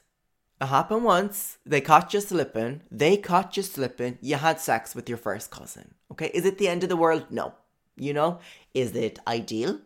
[0.61, 1.57] It happened once.
[1.65, 2.81] They caught you slipping.
[2.91, 4.17] They caught you slipping.
[4.21, 5.93] You had sex with your first cousin.
[6.11, 6.31] Okay.
[6.33, 7.27] Is it the end of the world?
[7.29, 7.53] No.
[7.95, 8.39] You know?
[8.73, 9.79] Is it ideal?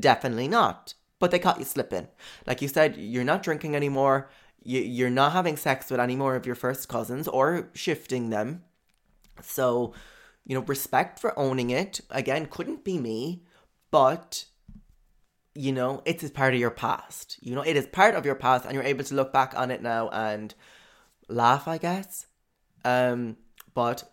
[0.00, 0.94] Definitely not.
[1.18, 2.08] But they caught you slipping.
[2.46, 4.30] Like you said, you're not drinking anymore.
[4.62, 8.64] You're not having sex with any more of your first cousins or shifting them.
[9.42, 9.94] So,
[10.44, 12.00] you know, respect for owning it.
[12.10, 13.42] Again, couldn't be me.
[13.90, 14.44] But
[15.58, 17.36] you know, it is part of your past.
[17.40, 19.72] You know, it is part of your past, and you're able to look back on
[19.72, 20.54] it now and
[21.28, 22.26] laugh, I guess.
[22.84, 23.36] Um,
[23.74, 24.04] but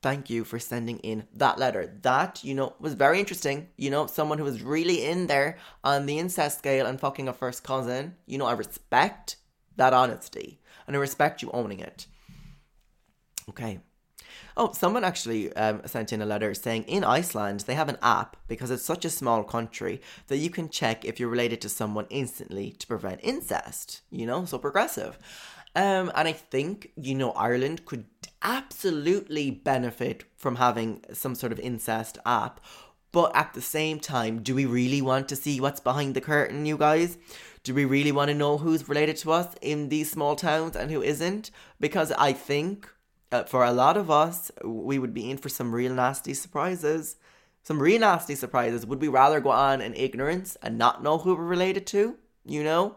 [0.00, 1.98] thank you for sending in that letter.
[2.02, 3.68] That, you know, was very interesting.
[3.76, 7.34] You know, someone who was really in there on the incest scale and fucking a
[7.34, 8.14] first cousin.
[8.24, 9.36] You know, I respect
[9.76, 12.06] that honesty and I respect you owning it.
[13.50, 13.80] Okay.
[14.56, 18.36] Oh, someone actually um, sent in a letter saying in Iceland they have an app
[18.46, 22.06] because it's such a small country that you can check if you're related to someone
[22.08, 24.02] instantly to prevent incest.
[24.10, 25.18] You know, so progressive.
[25.76, 28.04] Um, and I think, you know, Ireland could
[28.42, 32.60] absolutely benefit from having some sort of incest app.
[33.10, 36.66] But at the same time, do we really want to see what's behind the curtain,
[36.66, 37.16] you guys?
[37.62, 40.90] Do we really want to know who's related to us in these small towns and
[40.90, 41.50] who isn't?
[41.80, 42.88] Because I think
[43.34, 47.16] uh, for a lot of us, we would be in for some real nasty surprises.
[47.64, 48.86] Some real nasty surprises.
[48.86, 52.16] Would we rather go on in ignorance and not know who we're related to?
[52.44, 52.96] You know?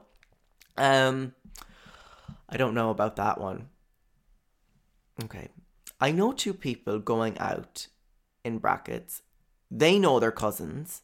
[0.77, 1.33] Um,
[2.47, 3.69] I don't know about that one.
[5.23, 5.47] Okay.
[5.99, 7.87] I know two people going out
[8.43, 9.23] in brackets.
[9.71, 11.01] They know their cousins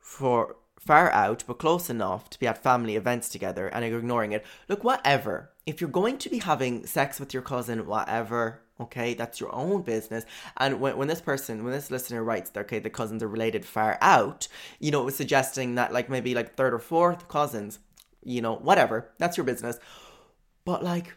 [0.00, 4.44] for far out but close enough to be at family events together and ignoring it.
[4.68, 5.50] Look, whatever.
[5.70, 9.82] If you're going to be having sex with your cousin, whatever, okay, that's your own
[9.82, 10.24] business.
[10.56, 13.64] And when, when this person, when this listener writes that, okay, the cousins are related
[13.64, 14.48] far out,
[14.80, 17.78] you know, it was suggesting that like maybe like third or fourth cousins,
[18.24, 19.78] you know, whatever, that's your business.
[20.64, 21.14] But like,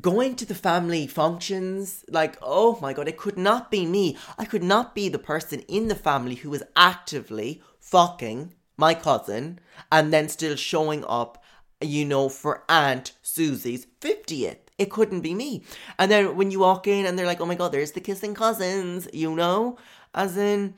[0.00, 4.44] going to the family functions like oh my god it could not be me i
[4.46, 10.10] could not be the person in the family who was actively fucking my cousin and
[10.10, 11.41] then still showing up
[11.82, 15.62] you know for aunt susie's 50th it couldn't be me.
[15.98, 18.34] And then when you walk in and they're like oh my god there's the kissing
[18.34, 19.78] cousins you know?
[20.14, 20.74] As in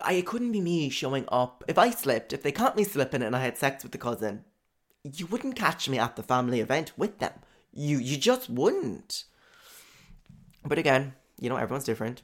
[0.00, 1.64] I, it couldn't be me showing up.
[1.66, 4.44] If i slipped if they caught me slipping and i had sex with the cousin
[5.04, 7.32] you wouldn't catch me at the family event with them.
[7.72, 9.24] You you just wouldn't.
[10.64, 12.22] But again, you know, everyone's different.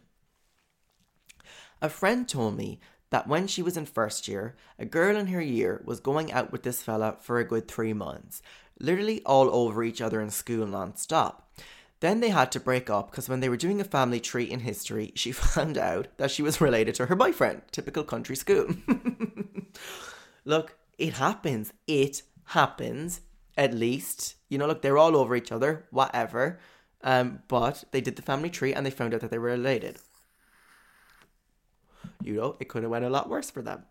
[1.81, 2.81] A friend told me
[3.15, 6.51] that when she was in first year, a girl in her year was going out
[6.51, 8.43] with this fella for a good three months,
[8.81, 11.49] literally all over each other in school non-stop.
[12.01, 14.59] Then they had to break up because when they were doing a family tree in
[14.59, 17.63] history, she found out that she was related to her boyfriend.
[17.71, 18.67] Typical country school.
[20.45, 21.73] Look, it happens.
[21.87, 23.21] It happens
[23.57, 24.35] at least.
[24.49, 26.59] You know, look, they're all over each other, whatever.
[27.05, 29.99] Um, but they did the family tree and they found out that they were related.
[32.23, 33.85] You know, it could have went a lot worse for them.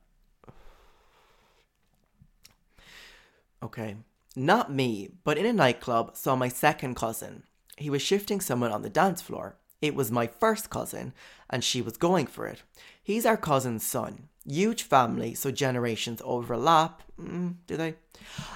[3.61, 3.95] Okay.
[4.35, 7.43] Not me, but in a nightclub saw my second cousin.
[7.77, 9.57] He was shifting someone on the dance floor.
[9.81, 11.13] It was my first cousin,
[11.49, 12.63] and she was going for it.
[13.03, 14.29] He's our cousin's son.
[14.45, 17.03] Huge family, so generations overlap.
[17.19, 17.95] Mm, do they?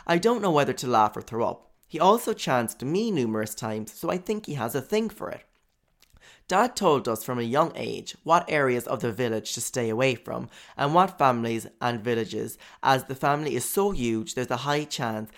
[0.05, 1.71] I don't know whether to laugh or throw up.
[1.87, 5.43] He also chanced me numerous times, so I think he has a thing for it.
[6.47, 10.15] Dad told us from a young age what areas of the village to stay away
[10.15, 14.85] from and what families and villages, as the family is so huge, there's a high
[14.85, 15.29] chance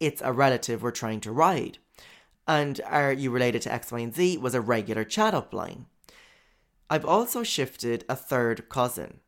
[0.00, 1.78] it's a relative we're trying to ride.
[2.46, 5.86] And are you related to X, Y, and Z was a regular chat up line.
[6.90, 9.20] I've also shifted a third cousin.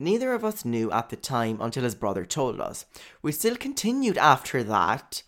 [0.00, 2.86] Neither of us knew at the time until his brother told us.
[3.20, 5.22] We still continued after that.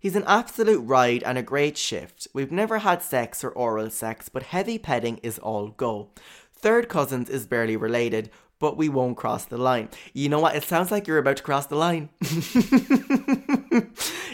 [0.00, 2.26] He's an absolute ride and a great shift.
[2.32, 6.08] We've never had sex or oral sex, but heavy petting is all go.
[6.54, 9.90] Third cousins is barely related, but we won't cross the line.
[10.14, 10.56] You know what?
[10.56, 12.08] It sounds like you're about to cross the line.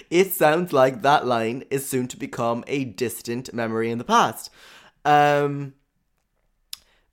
[0.08, 4.50] it sounds like that line is soon to become a distant memory in the past.
[5.04, 5.74] Um,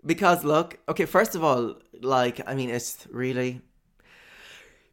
[0.06, 3.62] because look, okay, first of all, like, I mean, it's really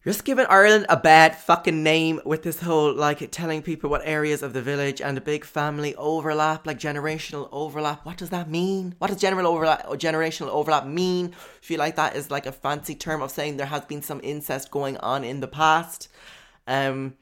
[0.02, 4.00] you're just giving Ireland a bad fucking name with this whole like telling people what
[4.06, 8.06] areas of the village and the big family overlap, like generational overlap.
[8.06, 8.94] What does that mean?
[8.96, 11.34] What does general overlap or generational overlap mean?
[11.34, 14.20] I feel like that is like a fancy term of saying there has been some
[14.22, 16.08] incest going on in the past.
[16.66, 17.16] Um,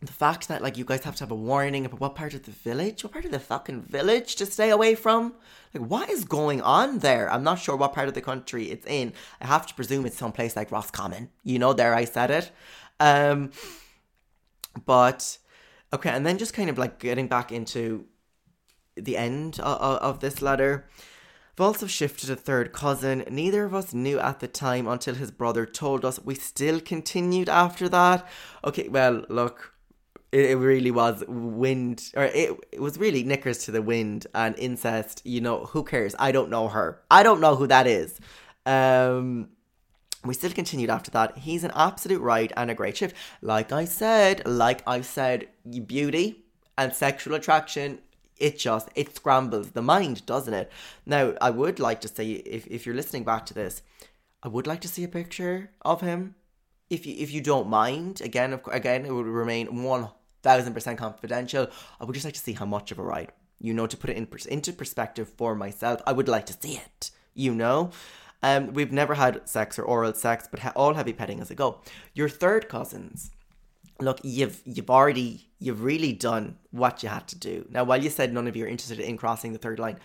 [0.00, 2.44] the fact that like you guys have to have a warning about what part of
[2.44, 5.34] the village, what part of the fucking village to stay away from.
[5.74, 7.30] Like what is going on there?
[7.30, 9.12] I'm not sure what part of the country it's in.
[9.40, 11.30] I have to presume it's someplace like Roscommon.
[11.42, 12.52] You know, there I said it.
[13.00, 13.50] Um
[14.86, 15.38] but
[15.92, 18.06] okay, and then just kind of like getting back into
[18.94, 20.88] the end of, of this letter.
[21.56, 23.24] I've also shifted a third cousin.
[23.28, 26.20] Neither of us knew at the time until his brother told us.
[26.24, 28.28] We still continued after that.
[28.64, 29.74] Okay, well, look,
[30.32, 34.58] it, it really was wind, or it, it was really knickers to the wind and
[34.58, 35.22] incest.
[35.24, 36.14] You know, who cares?
[36.18, 37.00] I don't know her.
[37.10, 38.20] I don't know who that is.
[38.66, 39.48] Um,
[40.24, 41.38] we still continued after that.
[41.38, 43.14] He's an absolute ride and a great shift.
[43.40, 45.48] Like I said, like I said,
[45.86, 46.44] beauty
[46.76, 48.00] and sexual attraction,
[48.36, 50.70] it just it scrambles the mind, doesn't it?
[51.06, 53.82] Now, I would like to say if, if you're listening back to this,
[54.42, 56.34] I would like to see a picture of him.
[56.90, 60.08] If you if you don't mind, again, of, again, it would remain one
[60.42, 61.68] thousand percent confidential.
[62.00, 64.10] I would just like to see how much of a ride, you know, to put
[64.10, 66.00] it in into perspective for myself.
[66.06, 67.90] I would like to see it, you know.
[68.42, 71.54] Um, we've never had sex or oral sex, but ha- all heavy petting as a
[71.54, 71.80] go.
[72.14, 73.30] Your third cousins,
[74.00, 77.66] look, you've you've already you've really done what you had to do.
[77.70, 79.98] Now, while you said none of you are interested in crossing the third line,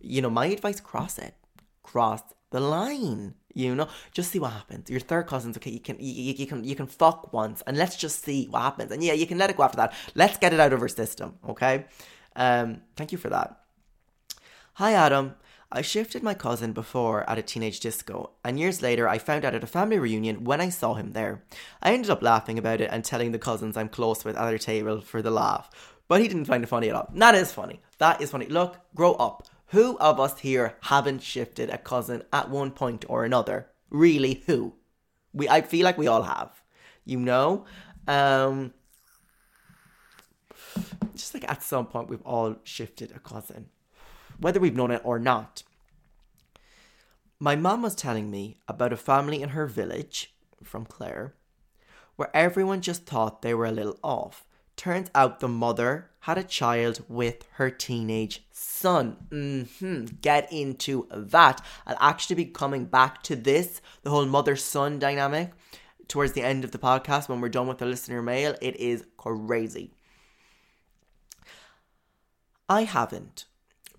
[0.00, 1.34] you know my advice: cross it,
[1.82, 3.34] cross the line.
[3.54, 4.90] You know, just see what happens.
[4.90, 7.96] Your third cousins, okay, you can you, you can you can fuck once, and let's
[7.96, 8.90] just see what happens.
[8.90, 9.92] And yeah, you can let it go after that.
[10.14, 11.86] Let's get it out of our system, okay?
[12.36, 13.60] Um, thank you for that.
[14.74, 15.36] Hi, Adam.
[15.70, 19.54] I shifted my cousin before at a teenage disco, and years later I found out
[19.54, 21.42] at a family reunion when I saw him there.
[21.82, 24.58] I ended up laughing about it and telling the cousins I'm close with at their
[24.58, 25.70] table for the laugh.
[26.06, 27.10] But he didn't find it funny at all.
[27.14, 27.80] That is funny.
[27.98, 28.46] That is funny.
[28.46, 29.48] Look, grow up.
[29.74, 33.66] Who of us here haven't shifted a cousin at one point or another?
[33.90, 34.74] Really, who?
[35.32, 36.62] We I feel like we all have.
[37.04, 37.64] You know?
[38.06, 38.72] Um
[41.16, 43.70] just like at some point we've all shifted a cousin
[44.38, 45.64] whether we've known it or not.
[47.40, 51.34] My mum was telling me about a family in her village, from Clare,
[52.16, 54.46] where everyone just thought they were a little off.
[54.76, 59.14] Turns out the mother had a child with her teenage son.
[59.28, 60.06] Mm-hmm.
[60.22, 61.62] Get into that.
[61.86, 65.52] I'll actually be coming back to this, the whole mother son dynamic,
[66.08, 68.54] towards the end of the podcast when we're done with the listener mail.
[68.62, 69.92] It is crazy.
[72.70, 73.44] I haven't.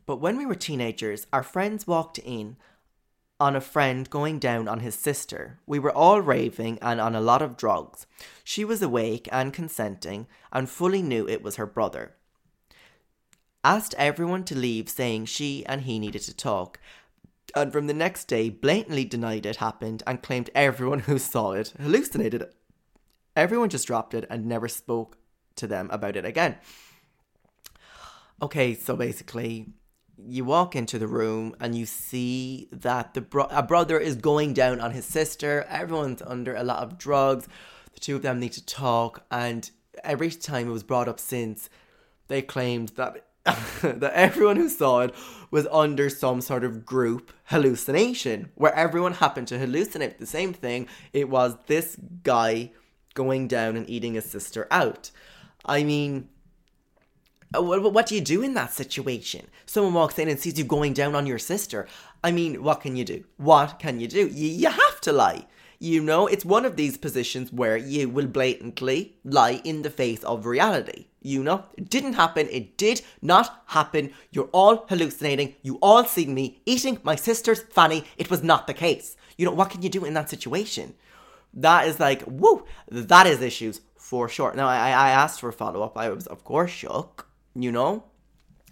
[0.07, 2.57] But when we were teenagers, our friends walked in
[3.39, 5.59] on a friend going down on his sister.
[5.65, 8.05] We were all raving and on a lot of drugs.
[8.43, 12.15] She was awake and consenting and fully knew it was her brother.
[13.63, 16.79] Asked everyone to leave, saying she and he needed to talk.
[17.55, 21.73] And from the next day, blatantly denied it happened and claimed everyone who saw it
[21.79, 22.55] hallucinated it.
[23.35, 25.17] Everyone just dropped it and never spoke
[25.55, 26.57] to them about it again.
[28.41, 29.73] Okay, so basically,
[30.17, 34.53] you walk into the room and you see that the bro- a brother is going
[34.53, 35.65] down on his sister.
[35.69, 37.47] Everyone's under a lot of drugs.
[37.93, 39.69] The two of them need to talk, and
[40.03, 41.69] every time it was brought up since,
[42.27, 43.25] they claimed that
[43.81, 45.13] that everyone who saw it
[45.51, 50.87] was under some sort of group hallucination, where everyone happened to hallucinate the same thing.
[51.13, 52.71] It was this guy
[53.13, 55.11] going down and eating his sister out.
[55.63, 56.29] I mean,
[57.57, 59.47] uh, what do you do in that situation?
[59.65, 61.87] Someone walks in and sees you going down on your sister.
[62.23, 63.23] I mean, what can you do?
[63.37, 64.27] What can you do?
[64.27, 65.45] You, have to lie.
[65.79, 70.23] You know, it's one of these positions where you will blatantly lie in the face
[70.23, 71.07] of reality.
[71.21, 72.47] You know, it didn't happen.
[72.51, 74.11] It did not happen.
[74.31, 75.55] You're all hallucinating.
[75.61, 78.05] You all see me eating my sister's fanny.
[78.17, 79.17] It was not the case.
[79.37, 80.95] You know, what can you do in that situation?
[81.53, 84.53] That is like, woo, that is issues for sure.
[84.53, 85.97] Now, I, I asked for follow up.
[85.97, 87.24] I was, of course, shook
[87.55, 88.03] you know,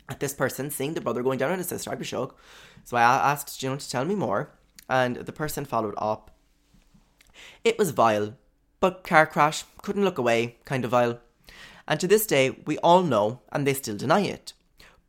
[0.09, 1.91] at this person seeing the brother going down on his sister.
[1.91, 2.39] I'd be shocked.
[2.83, 4.51] So I asked, know, to tell me more,
[4.89, 6.31] and the person followed up.
[7.63, 8.35] It was vile,
[8.79, 11.19] but car crash, couldn't look away, kind of vile.
[11.87, 14.53] And to this day, we all know, and they still deny it.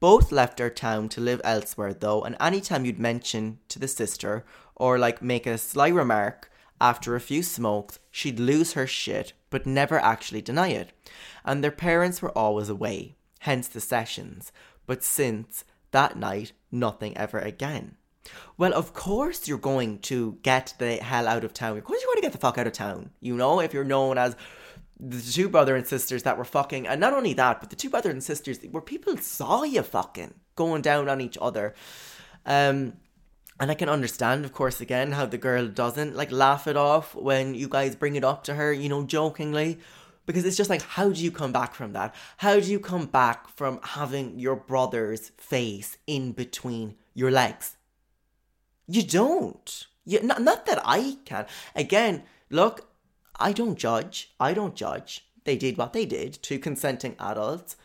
[0.00, 3.88] Both left our town to live elsewhere, though, and any time you'd mention to the
[3.88, 4.44] sister,
[4.76, 6.50] or like make a sly remark
[6.80, 10.92] after a few smokes, she'd lose her shit, but never actually deny it.
[11.44, 14.52] And their parents were always away hence the sessions.
[14.86, 17.96] But since that night, nothing ever again.
[18.56, 21.76] Well, of course you're going to get the hell out of town.
[21.76, 23.10] Of course you're going to get the fuck out of town.
[23.20, 24.34] You know, if you're known as
[24.98, 27.90] the two brother and sisters that were fucking, and not only that, but the two
[27.90, 31.74] brother and sisters where people saw you fucking going down on each other.
[32.46, 32.94] Um,
[33.60, 37.14] and I can understand, of course, again, how the girl doesn't like laugh it off
[37.14, 39.78] when you guys bring it up to her, you know, jokingly
[40.26, 42.14] because it's just like how do you come back from that?
[42.38, 47.76] How do you come back from having your brother's face in between your legs?
[48.86, 49.86] You don't.
[50.04, 51.46] You, not, not that i can.
[51.74, 52.88] Again look
[53.38, 54.30] i don't judge.
[54.38, 55.26] I don't judge.
[55.44, 57.76] They did what they did to consenting adults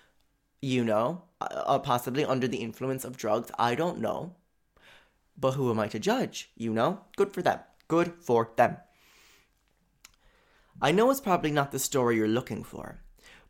[0.62, 3.52] you know uh, uh possibly under the influence of drugs.
[3.58, 4.36] I don't know.
[5.38, 7.02] But who am i to judge you know?
[7.16, 7.60] Good for them.
[7.88, 8.78] Good for them
[10.82, 13.02] I know it's probably not the story you're looking for,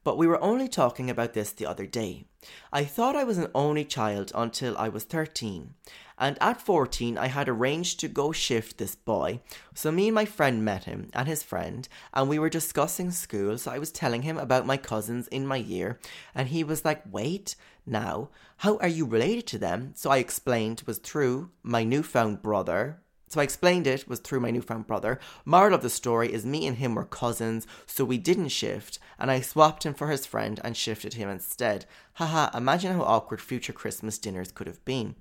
[0.04, 2.26] but we were only talking about this the other day.
[2.74, 5.76] I thought I was an only child until I was 13.
[6.18, 9.42] And at 14, I had arranged to go shift this boy.
[9.76, 13.60] So me and my friend met him and his friend, and we were discussing school.
[13.60, 16.00] So I was telling him about my cousins in my year,
[16.34, 17.56] and he was like, Wait,
[17.86, 19.94] now, how are you related to them?
[19.96, 24.50] So I explained was through my newfound brother, so I explained it was through my
[24.50, 25.20] newfound brother.
[25.46, 29.30] Moral of the story is me and him were cousins, so we didn't shift, and
[29.30, 31.86] I swapped him for his friend and shifted him instead.
[32.14, 35.16] Haha, imagine how awkward future Christmas dinners could have been.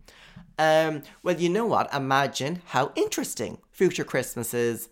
[0.59, 1.95] Um, well, you know what?
[1.95, 4.89] Imagine how interesting future Christmases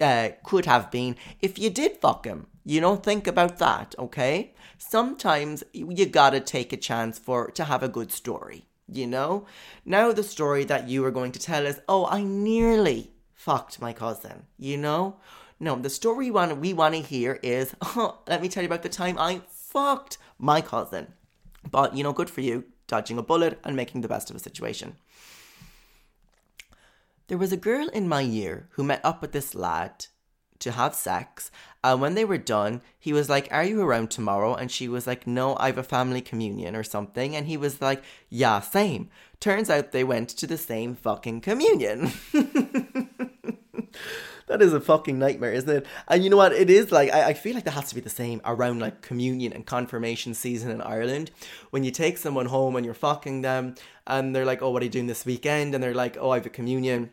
[0.00, 2.46] uh, could have been if you did fuck him.
[2.64, 4.52] You don't think about that, okay?
[4.76, 9.46] Sometimes you gotta take a chance for to have a good story you know?
[9.84, 13.92] Now the story that you are going to tell is, oh, I nearly fucked my
[13.92, 15.16] cousin, you know?
[15.60, 18.68] No, the story we want, we want to hear is, oh, let me tell you
[18.68, 21.14] about the time I fucked my cousin.
[21.68, 24.40] But, you know, good for you, dodging a bullet and making the best of a
[24.40, 24.96] situation.
[27.26, 30.06] There was a girl in my year who met up with this lad
[30.60, 31.50] to have sex.
[31.84, 34.54] And when they were done, he was like, Are you around tomorrow?
[34.54, 37.36] And she was like, No, I have a family communion or something.
[37.36, 39.10] And he was like, Yeah, same.
[39.40, 42.12] Turns out they went to the same fucking communion.
[44.48, 45.86] that is a fucking nightmare, isn't it?
[46.08, 46.52] And you know what?
[46.52, 49.00] It is like, I, I feel like that has to be the same around like
[49.00, 51.30] communion and confirmation season in Ireland.
[51.70, 54.86] When you take someone home and you're fucking them, and they're like, Oh, what are
[54.86, 55.74] you doing this weekend?
[55.74, 57.10] And they're like, Oh, I have a communion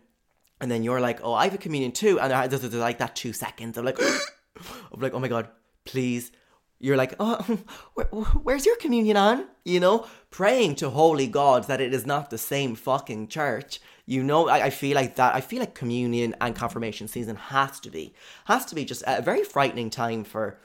[0.65, 3.15] and then you're like, oh, I have a communion too, and there's, there's like that
[3.15, 3.99] two seconds of like,
[4.91, 5.47] of like, oh my god,
[5.83, 6.31] please.
[6.79, 7.59] You're like, oh,
[7.93, 9.45] where, where's your communion on?
[9.63, 13.79] You know, praying to holy God that it is not the same fucking church.
[14.07, 15.35] You know, I, I feel like that.
[15.35, 19.21] I feel like communion and confirmation season has to be, has to be just a
[19.21, 20.57] very frightening time for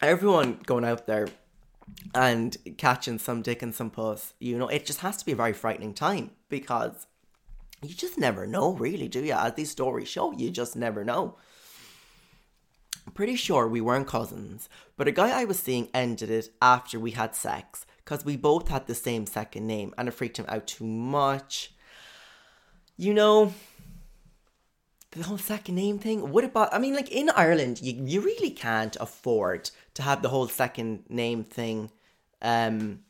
[0.00, 1.26] everyone going out there
[2.14, 4.34] and catching some dick and some puss.
[4.38, 7.08] You know, it just has to be a very frightening time because
[7.82, 9.32] you just never know, really, do you?
[9.32, 11.36] As these stories show, you just never know.
[13.06, 16.98] I'm pretty sure we weren't cousins, but a guy I was seeing ended it after
[16.98, 20.46] we had sex because we both had the same second name and it freaked him
[20.48, 21.72] out too much.
[22.96, 23.52] You know,
[25.12, 26.32] the whole second name thing.
[26.32, 26.74] What about?
[26.74, 31.04] I mean, like in Ireland, you you really can't afford to have the whole second
[31.08, 31.90] name thing.
[32.42, 33.00] Um,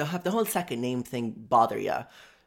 [0.00, 1.96] to have the whole second name thing bother you.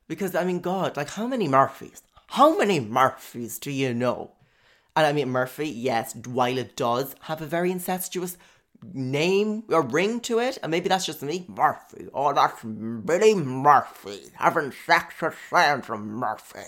[0.07, 2.01] Because, I mean, God, like, how many Murphys?
[2.27, 4.31] How many Murphys do you know?
[4.95, 8.37] And I mean, Murphy, yes, while it does have a very incestuous
[8.93, 12.07] name or ring to it, and maybe that's just me, Murphy.
[12.13, 16.59] Oh, that's Billy Murphy having sex with Sandra Murphy.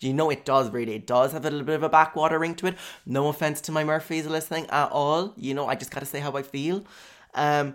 [0.00, 0.94] You know it does really?
[0.94, 2.76] It does have a little bit of a backwater ring to it.
[3.06, 5.32] No offense to my Murphys listening at all.
[5.36, 6.84] You know, I just gotta say how I feel.
[7.34, 7.74] Um,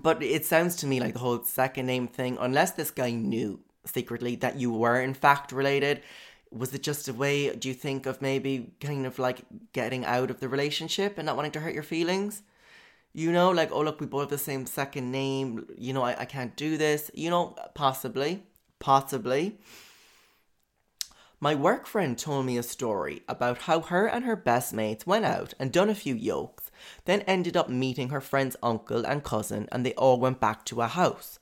[0.00, 3.60] but it sounds to me like the whole second name thing, unless this guy knew
[3.84, 6.02] secretly that you were in fact related,
[6.50, 10.30] was it just a way, do you think, of maybe kind of like getting out
[10.30, 12.42] of the relationship and not wanting to hurt your feelings?
[13.12, 15.66] You know, like, oh, look, we both have the same second name.
[15.76, 17.10] You know, I, I can't do this.
[17.14, 18.44] You know, possibly.
[18.78, 19.58] Possibly.
[21.40, 25.24] My work friend told me a story about how her and her best mates went
[25.24, 26.69] out and done a few yokes
[27.04, 30.80] then ended up meeting her friend's uncle and cousin, and they all went back to
[30.80, 31.38] a house.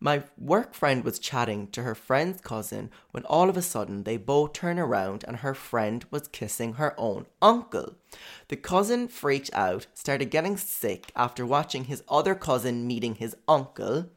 [0.00, 4.16] My work friend was chatting to her friend's cousin when all of a sudden they
[4.16, 7.96] both turned around and her friend was kissing her own uncle.
[8.46, 14.08] The cousin freaked out, started getting sick after watching his other cousin meeting his uncle,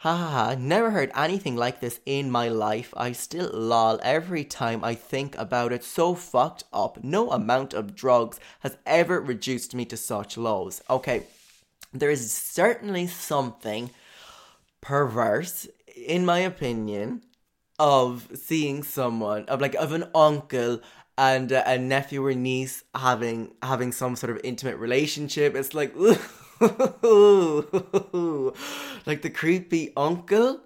[0.00, 2.94] Ha ha ha, never heard anything like this in my life.
[2.96, 5.84] I still lol every time I think about it.
[5.84, 7.04] So fucked up.
[7.04, 10.80] No amount of drugs has ever reduced me to such lows.
[10.88, 11.24] Okay,
[11.92, 13.90] there is certainly something
[14.80, 17.20] perverse, in my opinion,
[17.78, 20.80] of seeing someone, of like, of an uncle
[21.18, 25.54] and a nephew or niece having having some sort of intimate relationship.
[25.54, 25.94] It's like,
[26.60, 26.72] like
[29.22, 30.60] the creepy uncle.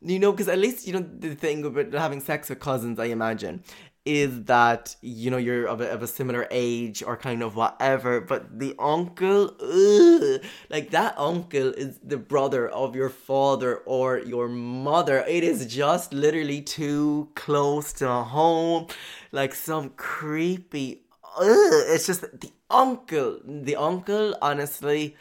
[0.00, 3.06] You know, because at least, you know, the thing about having sex with cousins, I
[3.06, 3.62] imagine,
[4.04, 8.20] is that, you know, you're of a, of a similar age or kind of whatever.
[8.20, 10.40] But the uncle, ugh,
[10.70, 15.24] like that uncle is the brother of your father or your mother.
[15.28, 18.86] It is just literally too close to home.
[19.32, 21.02] Like some creepy,
[21.36, 23.40] ugh, it's just the uncle.
[23.44, 25.16] The uncle, honestly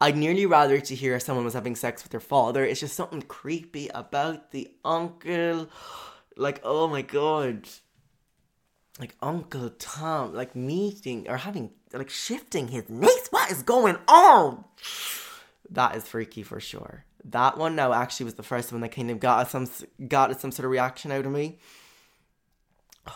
[0.00, 2.64] I'd nearly rather to hear someone was having sex with their father.
[2.64, 5.68] It's just something creepy about the uncle.
[6.36, 7.68] Like, oh my god.
[9.00, 13.28] Like Uncle Tom, like meeting or having like shifting his knees.
[13.30, 14.64] What is going on?
[15.70, 17.04] That is freaky for sure.
[17.24, 19.68] That one now actually was the first one that kind of got some
[20.08, 21.58] got some sort of reaction out of me.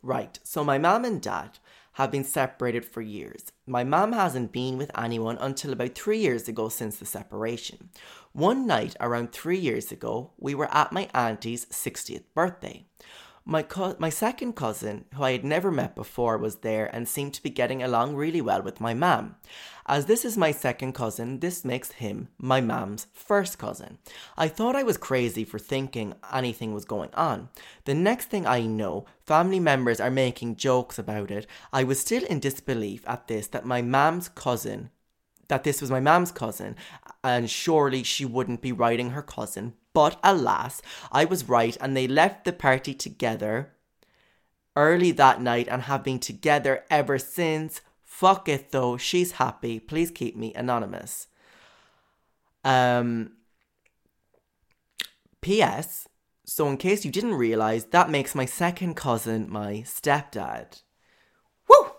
[0.00, 1.58] Right, so my mom and dad
[1.94, 3.50] have been separated for years.
[3.68, 7.90] My mom hasn't been with anyone until about three years ago since the separation.
[8.32, 12.86] One night around three years ago, we were at my auntie's 60th birthday.
[13.44, 17.34] My, co- my second cousin, who I had never met before, was there and seemed
[17.34, 19.36] to be getting along really well with my mum.
[19.88, 23.98] As this is my second cousin, this makes him my mum's first cousin.
[24.36, 27.48] I thought I was crazy for thinking anything was going on.
[27.86, 31.46] The next thing I know, family members are making jokes about it.
[31.72, 34.90] I was still in disbelief at this that my mum's cousin
[35.48, 36.76] that this was my mum's cousin,
[37.24, 40.80] and surely she wouldn't be writing her cousin but alas,
[41.10, 43.72] I was right, and they left the party together
[44.76, 47.80] early that night and have been together ever since.
[48.18, 49.78] Fuck it though, she's happy.
[49.78, 51.28] Please keep me anonymous.
[52.64, 53.34] Um.
[55.40, 56.08] P.S.
[56.44, 60.82] So, in case you didn't realize, that makes my second cousin my stepdad.
[61.68, 61.92] Woo!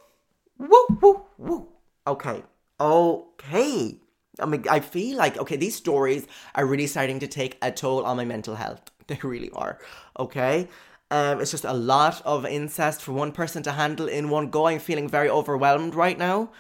[0.58, 1.68] Woo, woo, woo.
[2.06, 2.44] Okay.
[2.82, 4.02] Okay.
[4.42, 8.04] I mean, I feel like, okay, these stories are really starting to take a toll
[8.04, 8.82] on my mental health.
[9.08, 9.80] They really are.
[10.20, 10.68] Okay.
[11.12, 14.68] Um, it's just a lot of incest for one person to handle in one go.
[14.68, 16.52] I'm feeling very overwhelmed right now.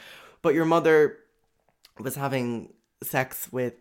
[0.41, 1.18] But your mother
[2.00, 2.74] was having
[3.04, 3.74] sex with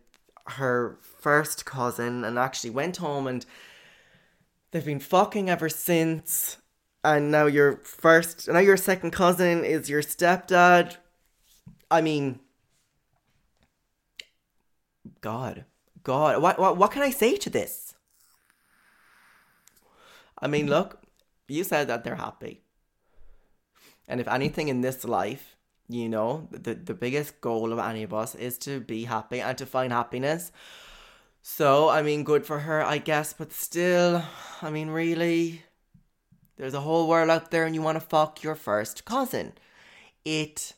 [0.47, 3.45] her first cousin and actually went home and
[4.71, 6.59] they've been fucking ever since.
[7.05, 10.97] And now your first, now your second cousin is your stepdad.
[11.91, 12.41] I mean,
[15.21, 15.65] God,
[16.03, 17.95] God, what, what, what can I say to this?
[20.41, 21.01] I mean, look,
[21.49, 22.63] you said that they're happy.
[24.07, 25.57] And if anything in this life,
[25.89, 29.57] you know, the, the biggest goal of any of us is to be happy and
[29.59, 30.53] to find happiness.
[31.43, 34.23] So, I mean, good for her, I guess, but still,
[34.61, 35.63] I mean, really,
[36.57, 39.53] there's a whole world out there and you want to fuck your first cousin.
[40.25, 40.75] It,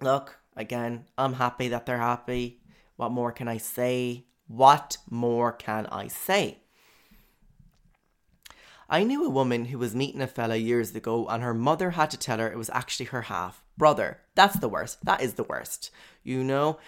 [0.00, 2.60] look, again, I'm happy that they're happy.
[2.96, 4.26] What more can I say?
[4.46, 6.61] What more can I say?
[8.92, 12.10] I knew a woman who was meeting a fella years ago, and her mother had
[12.10, 14.18] to tell her it was actually her half brother.
[14.34, 15.02] That's the worst.
[15.02, 15.90] That is the worst.
[16.22, 16.78] You know?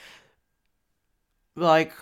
[1.57, 1.95] Like,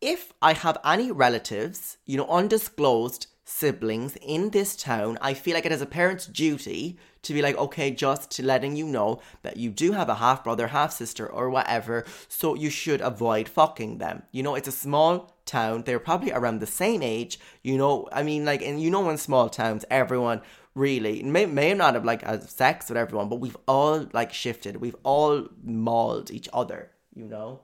[0.00, 5.66] if I have any relatives, you know, undisclosed siblings in this town, I feel like
[5.66, 9.70] it is a parent's duty to be like, okay, just letting you know that you
[9.70, 14.22] do have a half brother, half sister, or whatever, so you should avoid fucking them.
[14.30, 18.22] You know, it's a small town, they're probably around the same age, you know, I
[18.22, 20.40] mean, like, and you know, in small towns, everyone
[20.74, 24.76] really may, may not have like had sex with everyone, but we've all like shifted,
[24.76, 27.60] we've all mauled each other, you know,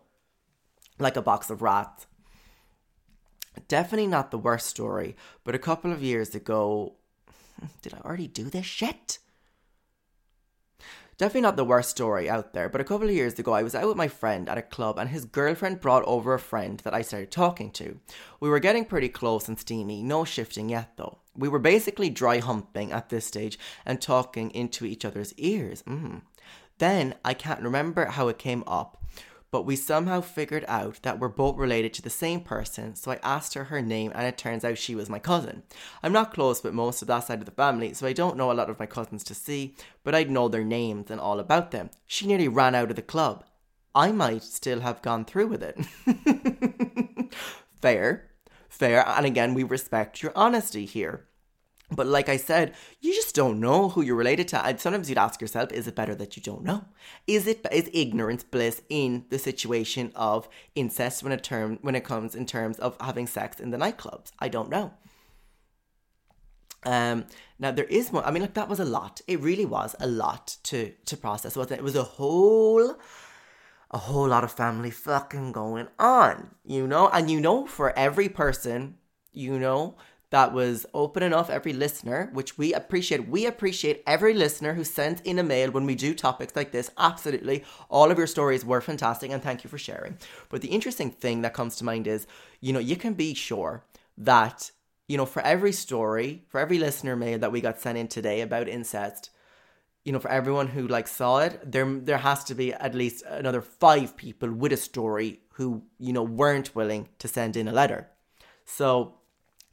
[0.98, 2.06] like a box of rats.
[3.66, 6.94] Definitely not the worst story, but a couple of years ago,
[7.82, 9.18] did I already do this shit?
[11.18, 13.74] Definitely not the worst story out there, but a couple of years ago, I was
[13.74, 16.94] out with my friend at a club and his girlfriend brought over a friend that
[16.94, 17.98] I started talking to.
[18.38, 21.18] We were getting pretty close and steamy, no shifting yet though.
[21.36, 25.82] We were basically dry humping at this stage and talking into each other's ears.
[25.88, 26.22] Mm.
[26.78, 29.02] Then, I can't remember how it came up,
[29.50, 33.18] but we somehow figured out that we're both related to the same person, so I
[33.22, 35.62] asked her her name, and it turns out she was my cousin.
[36.02, 38.50] I'm not close with most of that side of the family, so I don't know
[38.50, 39.74] a lot of my cousins to see,
[40.04, 41.90] but I'd know their names and all about them.
[42.06, 43.44] She nearly ran out of the club.
[43.94, 47.34] I might still have gone through with it.
[47.80, 48.24] Fair.
[48.68, 51.27] Fair, and again, we respect your honesty here.
[51.90, 54.64] But like I said, you just don't know who you're related to.
[54.64, 56.84] And sometimes you'd ask yourself, is it better that you don't know?
[57.26, 62.04] Is it is ignorance bliss in the situation of incest when it term when it
[62.04, 64.32] comes in terms of having sex in the nightclubs?
[64.38, 64.92] I don't know.
[66.84, 67.24] Um
[67.58, 69.22] now there is more I mean like that was a lot.
[69.26, 71.80] It really was a lot to to process, wasn't it?
[71.80, 72.96] It was a whole
[73.90, 77.08] a whole lot of family fucking going on, you know?
[77.08, 78.96] And you know for every person,
[79.32, 79.96] you know,
[80.30, 83.28] that was open enough, every listener, which we appreciate.
[83.28, 86.90] We appreciate every listener who sends in a mail when we do topics like this.
[86.98, 87.64] Absolutely.
[87.88, 90.18] All of your stories were fantastic and thank you for sharing.
[90.50, 92.26] But the interesting thing that comes to mind is,
[92.60, 93.84] you know, you can be sure
[94.18, 94.70] that,
[95.06, 98.42] you know, for every story, for every listener mail that we got sent in today
[98.42, 99.30] about incest,
[100.04, 103.24] you know, for everyone who like saw it, there there has to be at least
[103.28, 107.72] another five people with a story who, you know, weren't willing to send in a
[107.72, 108.08] letter.
[108.64, 109.14] So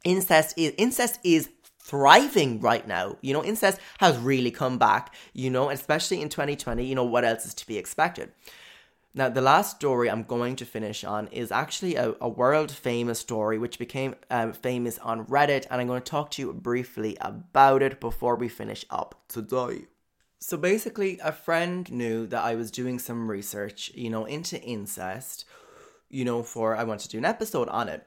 [0.06, 3.16] incest is incest is thriving right now.
[3.20, 6.84] You know, incest has really come back, you know, especially in 2020.
[6.84, 8.32] You know, what else is to be expected?
[9.14, 13.18] Now, the last story I'm going to finish on is actually a, a world famous
[13.18, 17.16] story which became um, famous on Reddit, and I'm going to talk to you briefly
[17.20, 19.86] about it before we finish up today.
[20.38, 25.46] So, basically, a friend knew that I was doing some research, you know, into incest,
[26.10, 28.06] you know, for I want to do an episode on it.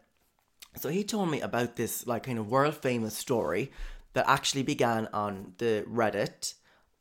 [0.76, 3.72] So, he told me about this, like, kind of world famous story
[4.14, 6.54] that actually began on the Reddit.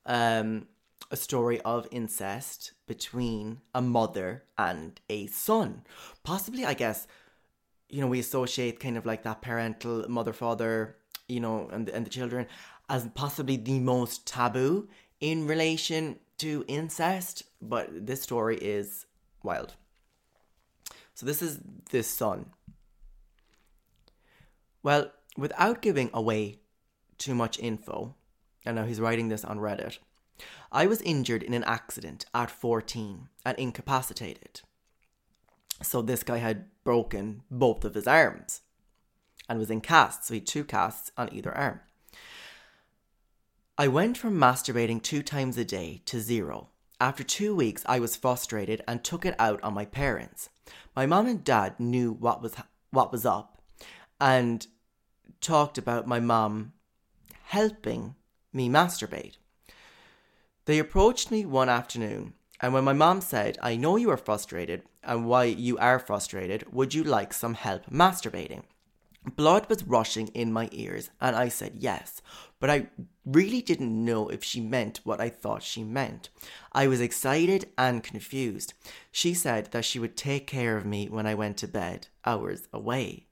[0.06, 0.66] Um,
[1.10, 5.82] a story of incest between a mother and a son.
[6.22, 7.06] Possibly, I guess,
[7.88, 10.96] you know, we associate kind of like that parental mother father,
[11.28, 12.46] you know, and, and the children
[12.88, 14.88] as possibly the most taboo
[15.20, 19.06] in relation to incest, but this story is
[19.42, 19.74] wild.
[21.14, 21.60] So, this is
[21.90, 22.50] this son.
[24.82, 26.60] Well, without giving away
[27.18, 28.14] too much info,
[28.64, 29.98] and now he's writing this on Reddit.
[30.70, 34.60] I was injured in an accident at 14 and incapacitated.
[35.82, 38.62] So this guy had broken both of his arms
[39.48, 41.80] and was in casts, so he had two casts on either arm.
[43.76, 46.68] I went from masturbating two times a day to zero.
[47.00, 50.50] After two weeks, I was frustrated and took it out on my parents.
[50.96, 52.56] My mom and dad knew what was
[52.90, 53.57] what was up,
[54.20, 54.66] and
[55.40, 56.72] talked about my mom
[57.44, 58.14] helping
[58.52, 59.36] me masturbate.
[60.64, 64.82] They approached me one afternoon, and when my mom said, I know you are frustrated,
[65.02, 68.64] and why you are frustrated, would you like some help masturbating?
[69.36, 72.20] Blood was rushing in my ears, and I said yes,
[72.60, 72.88] but I
[73.24, 76.30] really didn't know if she meant what I thought she meant.
[76.72, 78.74] I was excited and confused.
[79.12, 82.68] She said that she would take care of me when I went to bed, hours
[82.72, 83.27] away.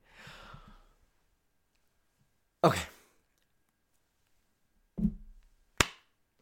[2.67, 2.83] Okay.